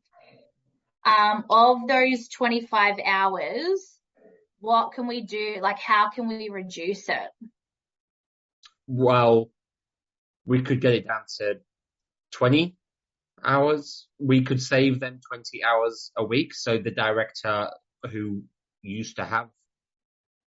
Um, 1.04 1.44
of 1.50 1.86
those 1.86 2.28
25 2.28 2.96
hours, 3.04 3.98
what 4.60 4.92
can 4.92 5.06
we 5.06 5.20
do? 5.20 5.58
Like, 5.60 5.78
how 5.78 6.08
can 6.08 6.28
we 6.28 6.48
reduce 6.48 7.08
it? 7.08 7.30
well, 8.86 9.50
we 10.46 10.62
could 10.62 10.80
get 10.80 10.94
it 10.94 11.06
down 11.06 11.22
to 11.38 11.60
20 12.32 12.76
hours. 13.42 14.08
We 14.18 14.42
could 14.42 14.62
save 14.62 15.00
them 15.00 15.20
20 15.26 15.64
hours 15.64 16.12
a 16.16 16.24
week. 16.24 16.54
So 16.54 16.78
the 16.78 16.90
director 16.90 17.70
who 18.10 18.42
used 18.82 19.16
to 19.16 19.24
have 19.24 19.48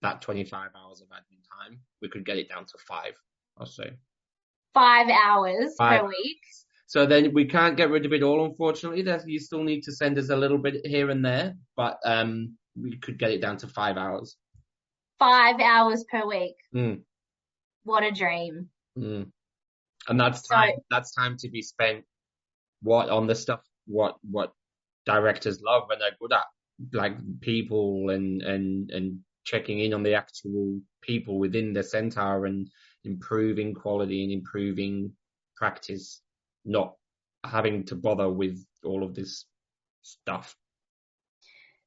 that 0.03 0.21
25 0.21 0.69
hours 0.75 1.01
of 1.01 1.07
admin 1.07 1.41
time, 1.49 1.79
we 2.01 2.09
could 2.09 2.25
get 2.25 2.37
it 2.37 2.47
down 2.49 2.65
to 2.65 2.77
five 2.87 3.13
or 3.57 3.65
so. 3.65 3.85
Five 4.73 5.07
hours 5.09 5.73
Five 5.77 6.01
per 6.01 6.07
week. 6.07 6.39
So 6.87 7.05
then 7.07 7.33
we 7.33 7.45
can't 7.45 7.75
get 7.75 7.89
rid 7.89 8.05
of 8.05 8.13
it 8.13 8.21
all, 8.21 8.45
unfortunately. 8.45 9.03
You 9.25 9.39
still 9.39 9.63
need 9.63 9.81
to 9.83 9.91
send 9.91 10.17
us 10.19 10.29
a 10.29 10.35
little 10.35 10.57
bit 10.59 10.85
here 10.85 11.09
and 11.09 11.25
there, 11.25 11.55
but 11.75 11.97
um, 12.05 12.55
we 12.79 12.97
could 12.97 13.17
get 13.17 13.31
it 13.31 13.41
down 13.41 13.57
to 13.57 13.67
five 13.67 13.97
hours. 13.97 14.37
Five 15.17 15.59
hours 15.59 16.03
per 16.11 16.27
week. 16.27 16.55
Mm. 16.75 17.01
What 17.83 18.03
a 18.03 18.11
dream. 18.11 18.69
Mm. 18.97 19.31
And 20.07 20.19
that's 20.19 20.47
So- 20.47 20.55
time. 20.55 20.73
That's 20.91 21.13
time 21.13 21.37
to 21.37 21.49
be 21.49 21.61
spent 21.61 22.03
what 22.81 23.09
on 23.09 23.27
the 23.27 23.35
stuff 23.35 23.61
what 23.87 24.15
what 24.29 24.51
directors 25.05 25.61
love 25.61 25.83
and 25.89 26.01
are 26.01 26.15
good 26.19 26.33
at, 26.33 26.45
like 26.91 27.15
people 27.41 28.09
and 28.09 28.41
and 28.41 28.91
and 28.91 29.19
checking 29.43 29.79
in 29.79 29.93
on 29.93 30.03
the 30.03 30.13
actual 30.13 30.79
people 31.01 31.38
within 31.39 31.73
the 31.73 31.84
center 31.84 32.45
and 32.45 32.67
improving 33.03 33.73
quality 33.73 34.23
and 34.23 34.32
improving 34.32 35.12
practice, 35.56 36.21
not 36.65 36.95
having 37.43 37.84
to 37.86 37.95
bother 37.95 38.29
with 38.29 38.65
all 38.84 39.03
of 39.03 39.13
this 39.13 39.45
stuff. 40.01 40.56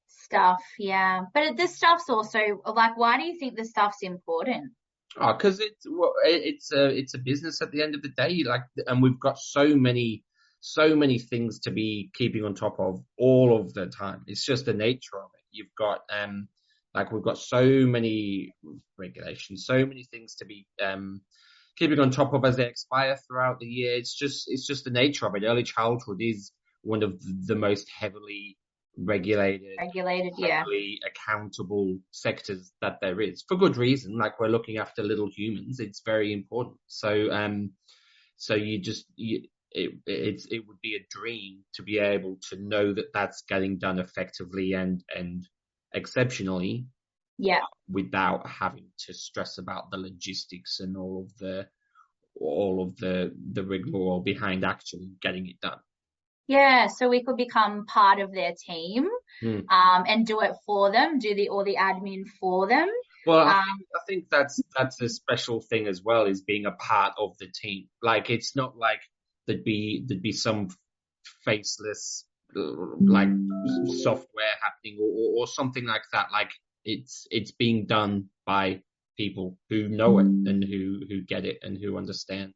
Stuff, 0.06 0.62
yeah. 0.78 1.22
But 1.34 1.56
this 1.56 1.76
stuff's 1.76 2.10
also 2.10 2.60
like, 2.66 2.96
why 2.96 3.18
do 3.18 3.24
you 3.24 3.38
think 3.38 3.56
this 3.56 3.70
stuff's 3.70 4.02
important? 4.02 4.72
Oh, 5.18 5.32
because 5.32 5.60
it's 5.60 5.86
well, 5.88 6.12
it's 6.24 6.72
a 6.72 6.88
it's 6.88 7.14
a 7.14 7.18
business 7.18 7.62
at 7.62 7.70
the 7.70 7.82
end 7.82 7.94
of 7.94 8.02
the 8.02 8.10
day. 8.10 8.42
Like, 8.44 8.62
and 8.86 9.02
we've 9.02 9.20
got 9.20 9.38
so 9.38 9.74
many 9.74 10.24
so 10.60 10.96
many 10.96 11.18
things 11.18 11.60
to 11.60 11.70
be 11.70 12.10
keeping 12.14 12.44
on 12.44 12.54
top 12.54 12.78
of 12.80 13.00
all 13.18 13.58
of 13.58 13.72
the 13.72 13.86
time. 13.86 14.22
It's 14.26 14.44
just 14.44 14.66
the 14.66 14.74
nature 14.74 15.16
of 15.16 15.30
it. 15.34 15.44
You've 15.52 15.74
got 15.78 16.00
um 16.10 16.48
like 16.96 17.12
we've 17.12 17.22
got 17.22 17.38
so 17.38 17.64
many 17.64 18.52
regulations, 18.98 19.66
so 19.66 19.84
many 19.86 20.04
things 20.04 20.34
to 20.36 20.44
be 20.44 20.66
um 20.82 21.20
keeping 21.76 22.00
on 22.00 22.10
top 22.10 22.32
of 22.32 22.44
as 22.44 22.56
they 22.56 22.66
expire 22.66 23.16
throughout 23.16 23.60
the 23.60 23.66
year. 23.66 23.94
It's 23.94 24.14
just 24.14 24.44
it's 24.48 24.66
just 24.66 24.84
the 24.84 24.90
nature 24.90 25.26
of 25.26 25.36
it. 25.36 25.44
Early 25.44 25.62
childhood 25.62 26.18
is 26.20 26.50
one 26.82 27.02
of 27.02 27.20
the 27.46 27.54
most 27.54 27.88
heavily 27.90 28.56
regulated, 28.96 29.76
regulated, 29.78 30.32
yeah, 30.38 30.64
accountable 31.06 31.98
sectors 32.12 32.72
that 32.80 32.98
there 33.02 33.20
is 33.20 33.44
for 33.46 33.56
good 33.56 33.76
reason. 33.76 34.16
Like 34.16 34.40
we're 34.40 34.48
looking 34.48 34.78
after 34.78 35.02
little 35.02 35.28
humans, 35.30 35.80
it's 35.80 36.00
very 36.04 36.32
important. 36.32 36.78
So, 36.86 37.30
um, 37.30 37.72
so 38.38 38.54
you 38.54 38.78
just 38.78 39.04
you, 39.16 39.42
it 39.72 39.90
it's 40.06 40.46
it 40.46 40.66
would 40.66 40.80
be 40.82 40.96
a 40.96 41.06
dream 41.10 41.62
to 41.74 41.82
be 41.82 41.98
able 41.98 42.38
to 42.48 42.56
know 42.56 42.94
that 42.94 43.12
that's 43.12 43.42
getting 43.48 43.78
done 43.78 43.98
effectively 43.98 44.72
and 44.72 45.04
and 45.14 45.46
exceptionally, 45.96 46.86
yeah, 47.38 47.60
without 47.88 48.46
having 48.46 48.86
to 49.06 49.14
stress 49.14 49.58
about 49.58 49.90
the 49.90 49.96
logistics 49.96 50.80
and 50.80 50.96
all 50.96 51.22
of 51.24 51.36
the 51.38 51.66
all 52.38 52.82
of 52.84 52.96
the 52.98 53.34
the 53.52 53.64
rigmarole 53.64 54.20
behind 54.20 54.64
actually 54.64 55.10
getting 55.22 55.46
it 55.48 55.60
done. 55.60 55.78
Yeah, 56.48 56.86
so 56.86 57.08
we 57.08 57.24
could 57.24 57.36
become 57.36 57.86
part 57.86 58.20
of 58.20 58.32
their 58.32 58.52
team 58.56 59.08
Hmm. 59.40 59.60
um, 59.68 60.04
and 60.06 60.26
do 60.26 60.40
it 60.40 60.52
for 60.64 60.92
them, 60.92 61.18
do 61.18 61.34
the 61.34 61.48
all 61.48 61.64
the 61.64 61.76
admin 61.76 62.24
for 62.40 62.68
them. 62.68 62.88
Well, 63.26 63.40
I, 63.40 63.58
Um, 63.58 63.64
think, 63.78 63.88
I 63.94 64.00
think 64.06 64.24
that's 64.30 64.62
that's 64.78 65.00
a 65.02 65.08
special 65.08 65.60
thing 65.60 65.88
as 65.88 66.02
well, 66.02 66.26
is 66.26 66.42
being 66.42 66.66
a 66.66 66.72
part 66.72 67.14
of 67.18 67.36
the 67.38 67.48
team. 67.48 67.88
Like 68.02 68.30
it's 68.30 68.54
not 68.54 68.76
like 68.76 69.00
there'd 69.46 69.64
be 69.64 70.04
there'd 70.06 70.22
be 70.22 70.32
some 70.32 70.68
faceless 71.44 72.24
like 72.56 73.28
software 74.02 74.54
happening 74.62 74.98
or, 75.00 75.08
or, 75.08 75.40
or 75.42 75.46
something 75.46 75.84
like 75.84 76.02
that. 76.12 76.28
Like 76.32 76.50
it's 76.84 77.26
it's 77.30 77.52
being 77.52 77.86
done 77.86 78.26
by 78.46 78.82
people 79.16 79.56
who 79.70 79.88
know 79.88 80.18
it 80.18 80.26
and 80.26 80.62
who 80.64 81.00
who 81.08 81.22
get 81.22 81.44
it 81.44 81.58
and 81.62 81.78
who 81.78 81.96
understand 81.96 82.52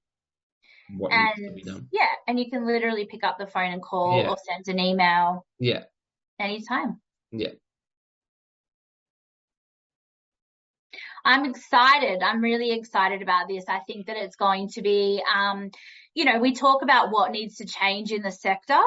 what 0.96 1.12
needs 1.12 1.48
to 1.48 1.52
be 1.54 1.62
done. 1.62 1.88
yeah, 1.92 2.08
and 2.26 2.38
you 2.38 2.50
can 2.50 2.66
literally 2.66 3.06
pick 3.06 3.22
up 3.24 3.38
the 3.38 3.46
phone 3.46 3.72
and 3.72 3.82
call 3.82 4.18
Yeah. 4.18 4.30
or 4.30 4.36
send 4.44 4.66
an 4.68 4.78
email 4.84 5.46
Yeah, 5.58 5.84
anytime. 6.38 7.00
yeah. 7.30 7.50
I'm 11.24 11.44
excited. 11.44 12.22
I'm 12.22 12.40
really 12.40 12.72
excited 12.72 13.20
about 13.22 13.46
this. 13.46 13.64
I 13.68 13.80
think 13.80 14.06
that 14.06 14.16
it's 14.16 14.36
going 14.36 14.68
to 14.70 14.82
be, 14.82 15.22
um, 15.32 15.70
you 16.14 16.24
know, 16.24 16.38
we 16.38 16.54
talk 16.54 16.82
about 16.82 17.10
what 17.10 17.30
needs 17.30 17.56
to 17.56 17.66
change 17.66 18.10
in 18.10 18.22
the 18.22 18.32
sector. 18.32 18.80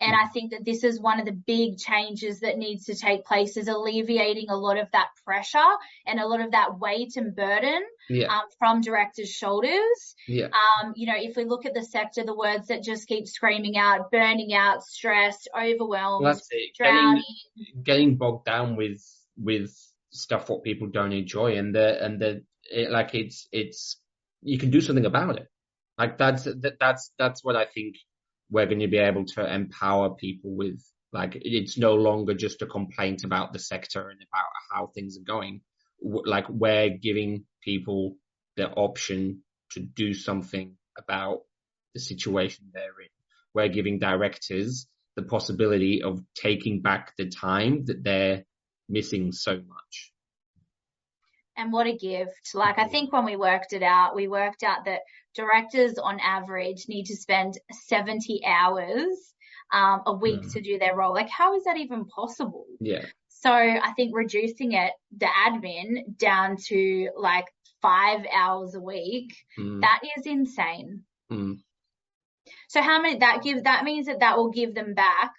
And 0.00 0.14
I 0.16 0.28
think 0.28 0.52
that 0.52 0.64
this 0.64 0.82
is 0.82 0.98
one 1.00 1.20
of 1.20 1.26
the 1.26 1.32
big 1.32 1.76
changes 1.78 2.40
that 2.40 2.56
needs 2.56 2.86
to 2.86 2.94
take 2.94 3.24
place 3.26 3.56
is 3.56 3.68
alleviating 3.68 4.46
a 4.48 4.56
lot 4.56 4.78
of 4.78 4.88
that 4.92 5.08
pressure 5.24 5.58
and 6.06 6.18
a 6.18 6.26
lot 6.26 6.40
of 6.40 6.52
that 6.52 6.78
weight 6.78 7.16
and 7.16 7.36
burden 7.36 7.82
Yeah, 8.08 8.28
um, 8.28 8.42
from 8.58 8.80
directors' 8.80 9.30
shoulders. 9.30 10.14
yeah, 10.26 10.46
Um, 10.46 10.94
you 10.96 11.06
know, 11.06 11.18
if 11.18 11.36
we 11.36 11.44
look 11.44 11.66
at 11.66 11.74
the 11.74 11.84
sector, 11.84 12.24
the 12.24 12.34
words 12.36 12.68
that 12.68 12.82
just 12.82 13.08
keep 13.08 13.26
screaming 13.28 13.76
out, 13.76 14.10
burning 14.10 14.54
out, 14.54 14.82
stressed, 14.84 15.48
overwhelmed, 15.54 16.24
well, 16.24 16.40
drowning. 16.76 17.22
Getting, 17.56 17.82
getting 17.82 18.16
bogged 18.16 18.46
down 18.46 18.76
with 18.76 19.02
with 19.36 19.70
stuff 20.10 20.48
what 20.48 20.64
people 20.64 20.88
don't 20.88 21.12
enjoy, 21.12 21.56
and 21.56 21.74
the 21.74 22.02
and 22.04 22.20
the 22.20 22.44
it, 22.70 22.90
like 22.90 23.14
it's 23.14 23.48
it's 23.52 23.96
you 24.42 24.58
can 24.58 24.70
do 24.70 24.80
something 24.80 25.06
about 25.06 25.38
it. 25.38 25.48
Like 25.98 26.16
that's 26.18 26.44
that, 26.44 26.78
that's 26.80 27.12
that's 27.18 27.44
what 27.44 27.56
I 27.56 27.66
think 27.66 27.96
we're 28.50 28.66
going 28.66 28.80
to 28.80 28.88
be 28.88 28.98
able 28.98 29.24
to 29.24 29.52
empower 29.52 30.10
people 30.10 30.54
with. 30.54 30.82
Like 31.12 31.36
it's 31.40 31.76
no 31.76 31.94
longer 31.94 32.34
just 32.34 32.62
a 32.62 32.66
complaint 32.66 33.24
about 33.24 33.52
the 33.52 33.58
sector 33.58 34.08
and 34.08 34.20
about 34.20 34.46
how 34.70 34.90
things 34.94 35.18
are 35.18 35.24
going. 35.24 35.62
Like 36.02 36.48
we're 36.48 36.90
giving 36.90 37.44
people 37.62 38.16
the 38.56 38.68
option 38.68 39.42
to 39.72 39.80
do 39.80 40.14
something 40.14 40.76
about 40.98 41.40
the 41.94 42.00
situation 42.00 42.66
they're 42.72 43.00
in. 43.00 43.08
We're 43.54 43.68
giving 43.68 43.98
directors 43.98 44.86
the 45.16 45.22
possibility 45.22 46.02
of 46.02 46.22
taking 46.34 46.82
back 46.82 47.14
the 47.16 47.28
time 47.28 47.84
that 47.86 48.04
they're 48.04 48.44
missing 48.88 49.32
so 49.32 49.56
much. 49.56 50.12
And 51.60 51.72
what 51.72 51.86
a 51.86 51.92
gift. 51.96 52.54
Like, 52.54 52.78
I 52.78 52.88
think 52.88 53.12
when 53.12 53.26
we 53.26 53.36
worked 53.36 53.74
it 53.74 53.82
out, 53.82 54.14
we 54.16 54.28
worked 54.28 54.62
out 54.62 54.86
that 54.86 55.00
directors 55.34 55.98
on 55.98 56.18
average 56.20 56.86
need 56.88 57.04
to 57.06 57.16
spend 57.16 57.54
70 57.88 58.40
hours 58.46 59.34
um, 59.72 60.00
a 60.06 60.12
week 60.14 60.40
Mm. 60.42 60.52
to 60.54 60.60
do 60.62 60.78
their 60.78 60.96
role. 60.96 61.12
Like, 61.12 61.28
how 61.28 61.54
is 61.56 61.64
that 61.64 61.76
even 61.76 62.06
possible? 62.06 62.64
Yeah. 62.80 63.04
So 63.28 63.52
I 63.52 63.92
think 63.94 64.16
reducing 64.16 64.72
it, 64.72 64.92
the 65.16 65.26
admin 65.26 66.16
down 66.16 66.56
to 66.68 67.10
like 67.16 67.46
five 67.82 68.24
hours 68.34 68.74
a 68.74 68.80
week, 68.80 69.34
Mm, 69.58 69.82
that 69.82 70.00
is 70.16 70.26
insane. 70.26 71.04
mm. 71.30 71.58
So 72.68 72.80
how 72.80 73.00
many 73.02 73.18
that 73.18 73.42
gives, 73.42 73.62
that 73.62 73.84
means 73.84 74.06
that 74.06 74.20
that 74.20 74.36
will 74.38 74.50
give 74.50 74.74
them 74.74 74.94
back 74.94 75.32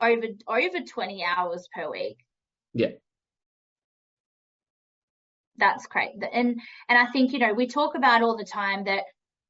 over, 0.00 0.26
over 0.46 0.80
20 0.86 1.24
hours 1.24 1.66
per 1.74 1.90
week. 1.90 2.18
Yeah. 2.74 2.92
That's 5.56 5.86
great. 5.86 6.14
And, 6.32 6.60
and 6.88 6.98
I 6.98 7.06
think, 7.12 7.32
you 7.32 7.38
know, 7.38 7.52
we 7.52 7.66
talk 7.66 7.94
about 7.94 8.22
all 8.22 8.36
the 8.36 8.44
time 8.44 8.84
that, 8.84 9.04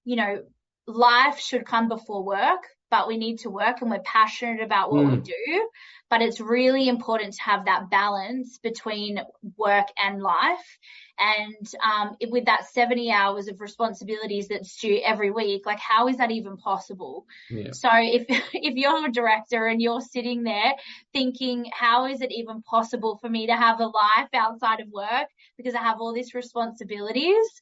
you 0.04 0.16
know, 0.16 0.42
life 0.86 1.38
should 1.40 1.64
come 1.64 1.88
before 1.88 2.22
work, 2.22 2.62
but 2.90 3.08
we 3.08 3.16
need 3.16 3.38
to 3.40 3.50
work 3.50 3.80
and 3.80 3.90
we're 3.90 4.00
passionate 4.00 4.60
about 4.62 4.90
what 4.92 5.06
we 5.06 5.16
Mm. 5.16 5.24
do. 5.24 5.68
But 6.10 6.20
it's 6.22 6.40
really 6.40 6.88
important 6.88 7.32
to 7.34 7.42
have 7.42 7.64
that 7.64 7.90
balance 7.90 8.58
between 8.58 9.20
work 9.56 9.86
and 9.98 10.22
life. 10.22 10.78
And 11.18 11.74
um, 11.82 12.16
it- 12.20 12.30
with 12.30 12.44
that 12.46 12.66
70 12.68 13.10
hours 13.10 13.48
of 13.48 13.60
responsibilities 13.60 14.48
that's 14.48 14.76
due 14.78 15.00
every 15.04 15.30
week, 15.30 15.64
like 15.64 15.78
how 15.80 16.08
is 16.08 16.18
that 16.18 16.30
even 16.30 16.56
possible? 16.56 17.26
Yeah. 17.50 17.70
So 17.72 17.88
if 17.92 18.24
if 18.52 18.74
you're 18.76 19.06
a 19.06 19.10
director 19.12 19.66
and 19.66 19.80
you're 19.80 20.00
sitting 20.00 20.42
there 20.42 20.74
thinking, 21.12 21.70
how 21.72 22.06
is 22.06 22.20
it 22.20 22.30
even 22.32 22.62
possible 22.62 23.16
for 23.16 23.28
me 23.28 23.46
to 23.46 23.56
have 23.56 23.80
a 23.80 23.86
life 23.86 24.28
outside 24.34 24.80
of 24.80 24.88
work 24.90 25.28
because 25.56 25.74
I 25.74 25.82
have 25.82 26.00
all 26.00 26.12
these 26.12 26.34
responsibilities? 26.34 27.60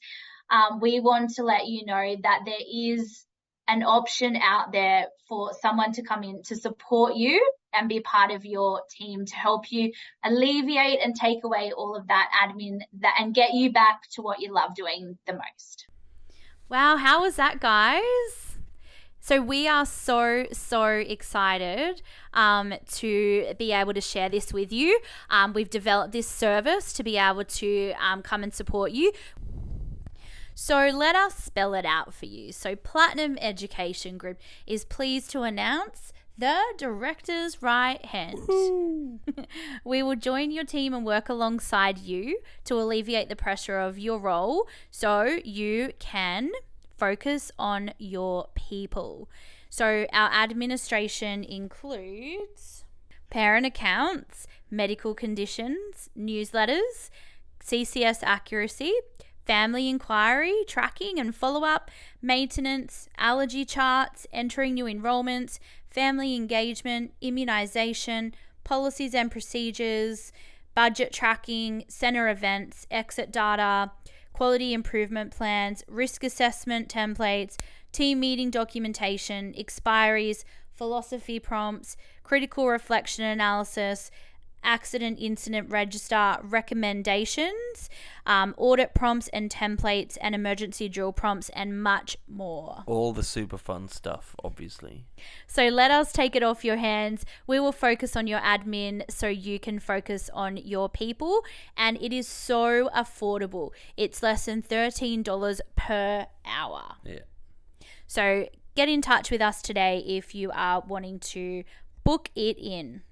Um, 0.50 0.81
we 0.81 1.00
want 1.00 1.31
to 1.35 1.42
let 1.42 1.66
you 1.66 1.85
know 1.87 2.16
that 2.22 2.40
there 2.44 2.55
is 2.72 3.24
an 3.68 3.83
option 3.83 4.37
out 4.37 4.72
there 4.72 5.07
for 5.28 5.52
someone 5.61 5.92
to 5.92 6.02
come 6.02 6.22
in 6.22 6.42
to 6.42 6.57
support 6.57 7.14
you 7.14 7.42
and 7.72 7.88
be 7.88 8.00
part 8.00 8.31
of 8.31 8.44
your 8.44 8.83
team 8.90 9.24
to 9.24 9.35
help 9.35 9.70
you 9.70 9.92
alleviate 10.24 10.98
and 11.02 11.14
take 11.14 11.44
away 11.44 11.72
all 11.74 11.96
of 11.96 12.07
that 12.09 12.28
admin 12.42 12.81
that 13.00 13.14
and 13.18 13.35
get 13.35 13.55
you 13.55 13.72
back 13.72 14.02
to 14.11 14.20
what 14.20 14.40
you 14.40 14.52
love 14.52 14.74
doing 14.74 15.16
the 15.26 15.33
most. 15.33 15.87
Wow, 16.68 16.96
how 16.96 17.22
was 17.22 17.37
that, 17.37 17.61
guys? 17.61 18.52
So 19.25 19.41
we 19.41 19.69
are 19.69 19.87
so 19.87 20.47
so 20.51 20.85
excited 20.85 22.03
um, 22.35 22.75
to 22.95 23.55
be 23.57 23.71
able 23.71 23.95
to 23.95 24.01
share 24.01 24.29
this 24.29 24.53
with 24.53 24.73
you. 24.73 24.99
Um, 25.31 25.53
we've 25.53 25.71
developed 25.71 26.13
this 26.13 26.27
service 26.27 26.93
to 26.95 27.05
be 27.05 27.17
able 27.17 27.45
to 27.45 27.93
um, 28.05 28.23
come 28.23 28.43
and 28.43 28.53
support 28.53 28.91
you. 28.91 29.13
So 30.57 30.89
let 30.93 31.15
us 31.15 31.37
spell 31.37 31.73
it 31.75 31.85
out 31.85 32.13
for 32.13 32.27
you. 32.27 32.51
So 32.51 32.75
Platinum 32.75 33.39
Education 33.41 34.19
Group 34.19 34.39
is 34.67 34.85
pleased 34.85 35.31
to 35.31 35.43
announce 35.43 36.13
the 36.37 36.61
director's 36.77 37.63
right 37.63 38.05
hand. 38.05 38.39
we 39.85 40.03
will 40.03 40.17
join 40.17 40.51
your 40.51 40.65
team 40.65 40.93
and 40.95 41.07
work 41.07 41.29
alongside 41.29 41.99
you 41.99 42.41
to 42.65 42.75
alleviate 42.75 43.29
the 43.29 43.37
pressure 43.37 43.79
of 43.79 44.01
your 44.01 44.19
role 44.19 44.67
so 44.91 45.39
you 45.45 45.93
can 46.01 46.51
focus 47.03 47.51
on 47.59 47.91
your 47.99 48.47
people. 48.55 49.29
So, 49.69 50.07
our 50.12 50.31
administration 50.31 51.43
includes 51.43 52.85
parent 53.29 53.67
accounts, 53.67 54.47
medical 54.71 55.12
conditions, 55.12 56.11
newsletters, 56.17 57.11
CCS 57.61 58.23
accuracy, 58.23 58.93
family 59.45 59.88
inquiry, 59.88 60.55
tracking 60.69 61.19
and 61.19 61.35
follow 61.35 61.65
up, 61.65 61.91
maintenance, 62.21 63.09
allergy 63.19 63.65
charts, 63.65 64.29
entering 64.33 64.75
new 64.75 64.85
enrollments, 64.85 65.59
family 65.91 66.37
engagement, 66.37 67.15
immunization, 67.21 68.33
policies 68.62 69.12
and 69.12 69.29
procedures, 69.29 70.33
budget 70.77 71.12
tracking, 71.12 71.83
center 71.88 72.29
events, 72.29 72.87
exit 72.93 73.33
data, 73.33 73.91
quality 74.33 74.73
improvement 74.73 75.33
plans, 75.33 75.85
risk 75.88 76.25
assessment 76.25 76.88
templates, 76.88 77.57
team 77.92 78.21
meeting 78.21 78.51
documentation, 78.51 79.53
expiries, 79.53 80.45
philosophy 80.75 81.38
prompts, 81.38 81.97
critical 82.23 82.68
reflection 82.68 83.25
analysis, 83.25 84.11
accident 84.64 85.18
incident 85.20 85.70
register 85.70 86.38
recommendations, 86.42 87.90
um, 88.27 88.55
audit 88.57 88.94
prompts 88.94 89.29
and 89.29 89.51
templates, 89.51 90.16
and 90.20 90.35
emergency 90.35 90.88
drill 90.88 91.12
prompts, 91.12 91.48
and 91.51 91.83
much 91.83 92.16
more. 92.29 92.85
All 92.87 93.12
the 93.12 93.22
super 93.22 93.59
fun 93.59 93.88
stuff, 93.88 94.35
obviously. 94.44 95.05
So 95.46 95.68
let 95.68 95.90
us 95.90 96.12
take 96.12 96.37
it 96.37 96.42
off 96.42 96.64
your 96.64 96.77
hands. 96.77 97.25
We 97.46 97.61
will 97.61 97.72
focus 97.72 98.16
on 98.16 98.27
your 98.27 98.40
admin 98.40 99.03
so 99.11 99.27
you 99.29 99.59
can 99.59 99.79
focus 99.79 100.31
on 100.33 100.57
your 100.57 100.88
people. 100.88 101.42
And 101.77 102.01
it 102.01 102.12
is 102.12 102.29
so 102.29 102.88
affordable. 102.94 103.70
It's 103.96 104.22
less 104.22 104.46
than 104.46 104.62
$13 104.62 105.61
per 105.77 106.27
hour. 106.44 106.96
Yeah. 107.05 107.20
So 108.07 108.48
get 108.75 108.88
in 108.88 109.03
touch 109.03 109.31
with 109.31 109.40
us 109.40 109.62
today 109.62 110.05
if 110.07 110.35
you 110.35 110.51
are 110.53 110.83
wanting 110.87 111.18
to 111.18 111.64
book 112.05 112.31
it 112.35 112.59
in. 112.59 113.03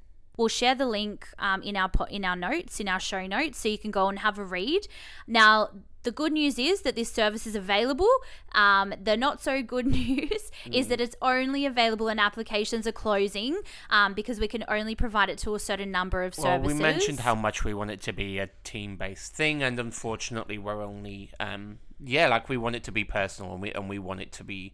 We'll 0.40 0.48
share 0.48 0.74
the 0.74 0.86
link 0.86 1.28
um, 1.38 1.60
in 1.60 1.76
our 1.76 1.90
po- 1.90 2.04
in 2.04 2.24
our 2.24 2.34
notes 2.34 2.80
in 2.80 2.88
our 2.88 2.98
show 2.98 3.26
notes, 3.26 3.58
so 3.58 3.68
you 3.68 3.76
can 3.76 3.90
go 3.90 4.08
and 4.08 4.20
have 4.20 4.38
a 4.38 4.42
read. 4.42 4.88
Now, 5.26 5.68
the 6.02 6.10
good 6.10 6.32
news 6.32 6.58
is 6.58 6.80
that 6.80 6.96
this 6.96 7.12
service 7.12 7.46
is 7.46 7.54
available. 7.54 8.08
Um, 8.52 8.94
the 9.02 9.18
not 9.18 9.42
so 9.42 9.62
good 9.62 9.86
news 10.00 10.50
is 10.72 10.86
that 10.86 10.98
it's 10.98 11.14
only 11.20 11.66
available 11.66 12.06
when 12.06 12.18
applications 12.18 12.86
are 12.86 12.92
closing 12.92 13.60
um, 13.90 14.14
because 14.14 14.40
we 14.40 14.48
can 14.48 14.64
only 14.66 14.94
provide 14.94 15.28
it 15.28 15.36
to 15.40 15.54
a 15.54 15.58
certain 15.58 15.90
number 15.90 16.22
of 16.22 16.34
services. 16.34 16.44
Well, 16.44 16.58
services. 16.60 16.78
we 16.78 16.82
mentioned 16.82 17.20
how 17.20 17.34
much 17.34 17.62
we 17.62 17.74
want 17.74 17.90
it 17.90 18.00
to 18.00 18.14
be 18.14 18.38
a 18.38 18.48
team-based 18.64 19.34
thing, 19.34 19.62
and 19.62 19.78
unfortunately, 19.78 20.56
we're 20.56 20.82
only, 20.82 21.32
um, 21.38 21.80
yeah, 22.02 22.28
like 22.28 22.48
we 22.48 22.56
want 22.56 22.76
it 22.76 22.84
to 22.84 22.92
be 22.92 23.04
personal, 23.04 23.52
and 23.52 23.60
we 23.60 23.72
and 23.72 23.90
we 23.90 23.98
want 23.98 24.22
it 24.22 24.32
to 24.32 24.42
be 24.42 24.72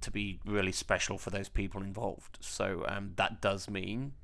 to 0.00 0.10
be 0.10 0.40
really 0.44 0.72
special 0.72 1.18
for 1.18 1.30
those 1.30 1.48
people 1.48 1.82
involved. 1.82 2.38
So 2.40 2.84
um, 2.88 3.12
that 3.14 3.40
does 3.40 3.70
mean 3.70 4.14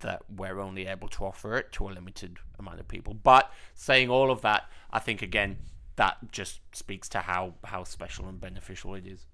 that 0.00 0.22
we're 0.34 0.60
only 0.60 0.86
able 0.86 1.08
to 1.08 1.24
offer 1.24 1.56
it 1.56 1.72
to 1.72 1.88
a 1.88 1.90
limited 1.90 2.38
amount 2.58 2.80
of 2.80 2.88
people. 2.88 3.14
But 3.14 3.52
saying 3.74 4.10
all 4.10 4.30
of 4.30 4.42
that, 4.42 4.70
I 4.92 4.98
think 4.98 5.22
again 5.22 5.58
that 5.96 6.32
just 6.32 6.60
speaks 6.72 7.08
to 7.10 7.20
how 7.20 7.54
how 7.64 7.84
special 7.84 8.28
and 8.28 8.40
beneficial 8.40 8.94
it 8.94 9.06
is. 9.06 9.26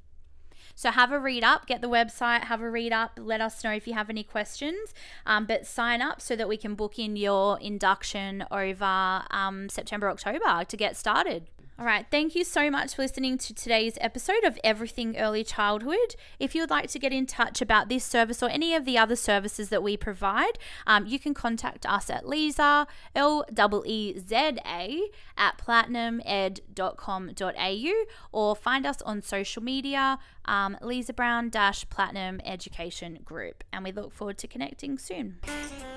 So 0.74 0.90
have 0.90 1.12
a 1.12 1.18
read 1.18 1.44
up, 1.44 1.66
get 1.66 1.80
the 1.80 1.88
website, 1.88 2.44
have 2.44 2.60
a 2.60 2.70
read 2.70 2.92
up. 2.92 3.18
Let 3.18 3.40
us 3.40 3.62
know 3.64 3.72
if 3.72 3.86
you 3.86 3.94
have 3.94 4.08
any 4.08 4.22
questions. 4.22 4.94
Um, 5.26 5.44
but 5.46 5.66
sign 5.66 6.00
up 6.00 6.20
so 6.20 6.36
that 6.36 6.48
we 6.48 6.56
can 6.56 6.74
book 6.74 6.98
in 6.98 7.16
your 7.16 7.58
induction 7.60 8.44
over 8.50 9.22
um, 9.30 9.68
September, 9.68 10.08
October 10.08 10.64
to 10.64 10.76
get 10.76 10.96
started. 10.96 11.48
All 11.80 11.86
right, 11.86 12.04
thank 12.10 12.34
you 12.34 12.44
so 12.44 12.70
much 12.70 12.94
for 12.94 13.00
listening 13.00 13.38
to 13.38 13.54
today's 13.54 13.96
episode 14.02 14.44
of 14.44 14.58
Everything 14.62 15.16
Early 15.16 15.42
Childhood. 15.42 16.14
If 16.38 16.54
you 16.54 16.60
would 16.60 16.68
like 16.68 16.90
to 16.90 16.98
get 16.98 17.10
in 17.10 17.24
touch 17.24 17.62
about 17.62 17.88
this 17.88 18.04
service 18.04 18.42
or 18.42 18.50
any 18.50 18.74
of 18.74 18.84
the 18.84 18.98
other 18.98 19.16
services 19.16 19.70
that 19.70 19.82
we 19.82 19.96
provide, 19.96 20.58
um, 20.86 21.06
you 21.06 21.18
can 21.18 21.32
contact 21.32 21.86
us 21.86 22.10
at 22.10 22.24
Leza, 22.24 22.86
L 23.14 23.46
E 23.86 24.18
Z 24.18 24.58
A, 24.66 25.08
at 25.38 25.56
platinumed.com.au 25.56 28.04
or 28.30 28.54
find 28.54 28.84
us 28.84 29.00
on 29.00 29.22
social 29.22 29.62
media, 29.62 30.18
um, 30.50 30.76
Leza 30.82 31.14
Brown 31.14 31.50
Platinum 31.50 32.40
Education 32.44 33.20
Group. 33.24 33.62
And 33.72 33.84
we 33.84 33.92
look 33.92 34.12
forward 34.12 34.36
to 34.38 34.48
connecting 34.48 34.98
soon. 34.98 35.38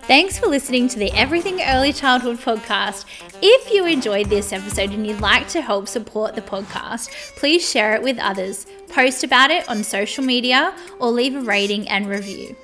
Thanks 0.03 0.37
for 0.37 0.47
listening 0.47 0.87
to 0.89 0.99
the 0.99 1.11
Everything 1.13 1.59
Early 1.61 1.91
Childhood 1.91 2.37
podcast. 2.37 3.05
If 3.41 3.73
you 3.73 3.85
enjoyed 3.85 4.29
this 4.29 4.53
episode 4.53 4.91
and 4.91 5.07
you'd 5.07 5.21
like 5.21 5.47
to 5.49 5.61
help 5.61 5.87
support 5.87 6.35
the 6.35 6.41
podcast, 6.41 7.09
please 7.35 7.67
share 7.67 7.95
it 7.95 8.03
with 8.03 8.19
others, 8.19 8.67
post 8.89 9.23
about 9.23 9.49
it 9.49 9.67
on 9.67 9.83
social 9.83 10.23
media, 10.23 10.75
or 10.99 11.09
leave 11.09 11.35
a 11.35 11.41
rating 11.41 11.89
and 11.89 12.07
review. 12.07 12.55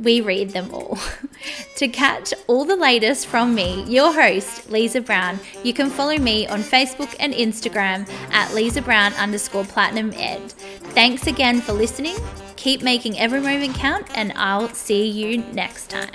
We 0.00 0.20
read 0.20 0.50
them 0.50 0.72
all. 0.72 0.98
to 1.76 1.88
catch 1.88 2.32
all 2.46 2.64
the 2.64 2.76
latest 2.76 3.26
from 3.26 3.54
me, 3.54 3.84
your 3.84 4.12
host, 4.12 4.68
Leza 4.70 5.04
Brown, 5.04 5.38
you 5.62 5.74
can 5.74 5.90
follow 5.90 6.16
me 6.16 6.46
on 6.46 6.60
Facebook 6.60 7.14
and 7.20 7.34
Instagram 7.34 8.08
at 8.30 8.48
Leza 8.50 8.84
Brown 8.84 9.12
underscore 9.14 9.64
platinum 9.64 10.12
ed. 10.14 10.40
Thanks 10.94 11.26
again 11.26 11.60
for 11.60 11.72
listening. 11.72 12.16
Keep 12.56 12.82
making 12.82 13.18
every 13.18 13.40
moment 13.40 13.74
count, 13.74 14.06
and 14.14 14.32
I'll 14.36 14.68
see 14.70 15.06
you 15.06 15.38
next 15.52 15.90
time. 15.90 16.10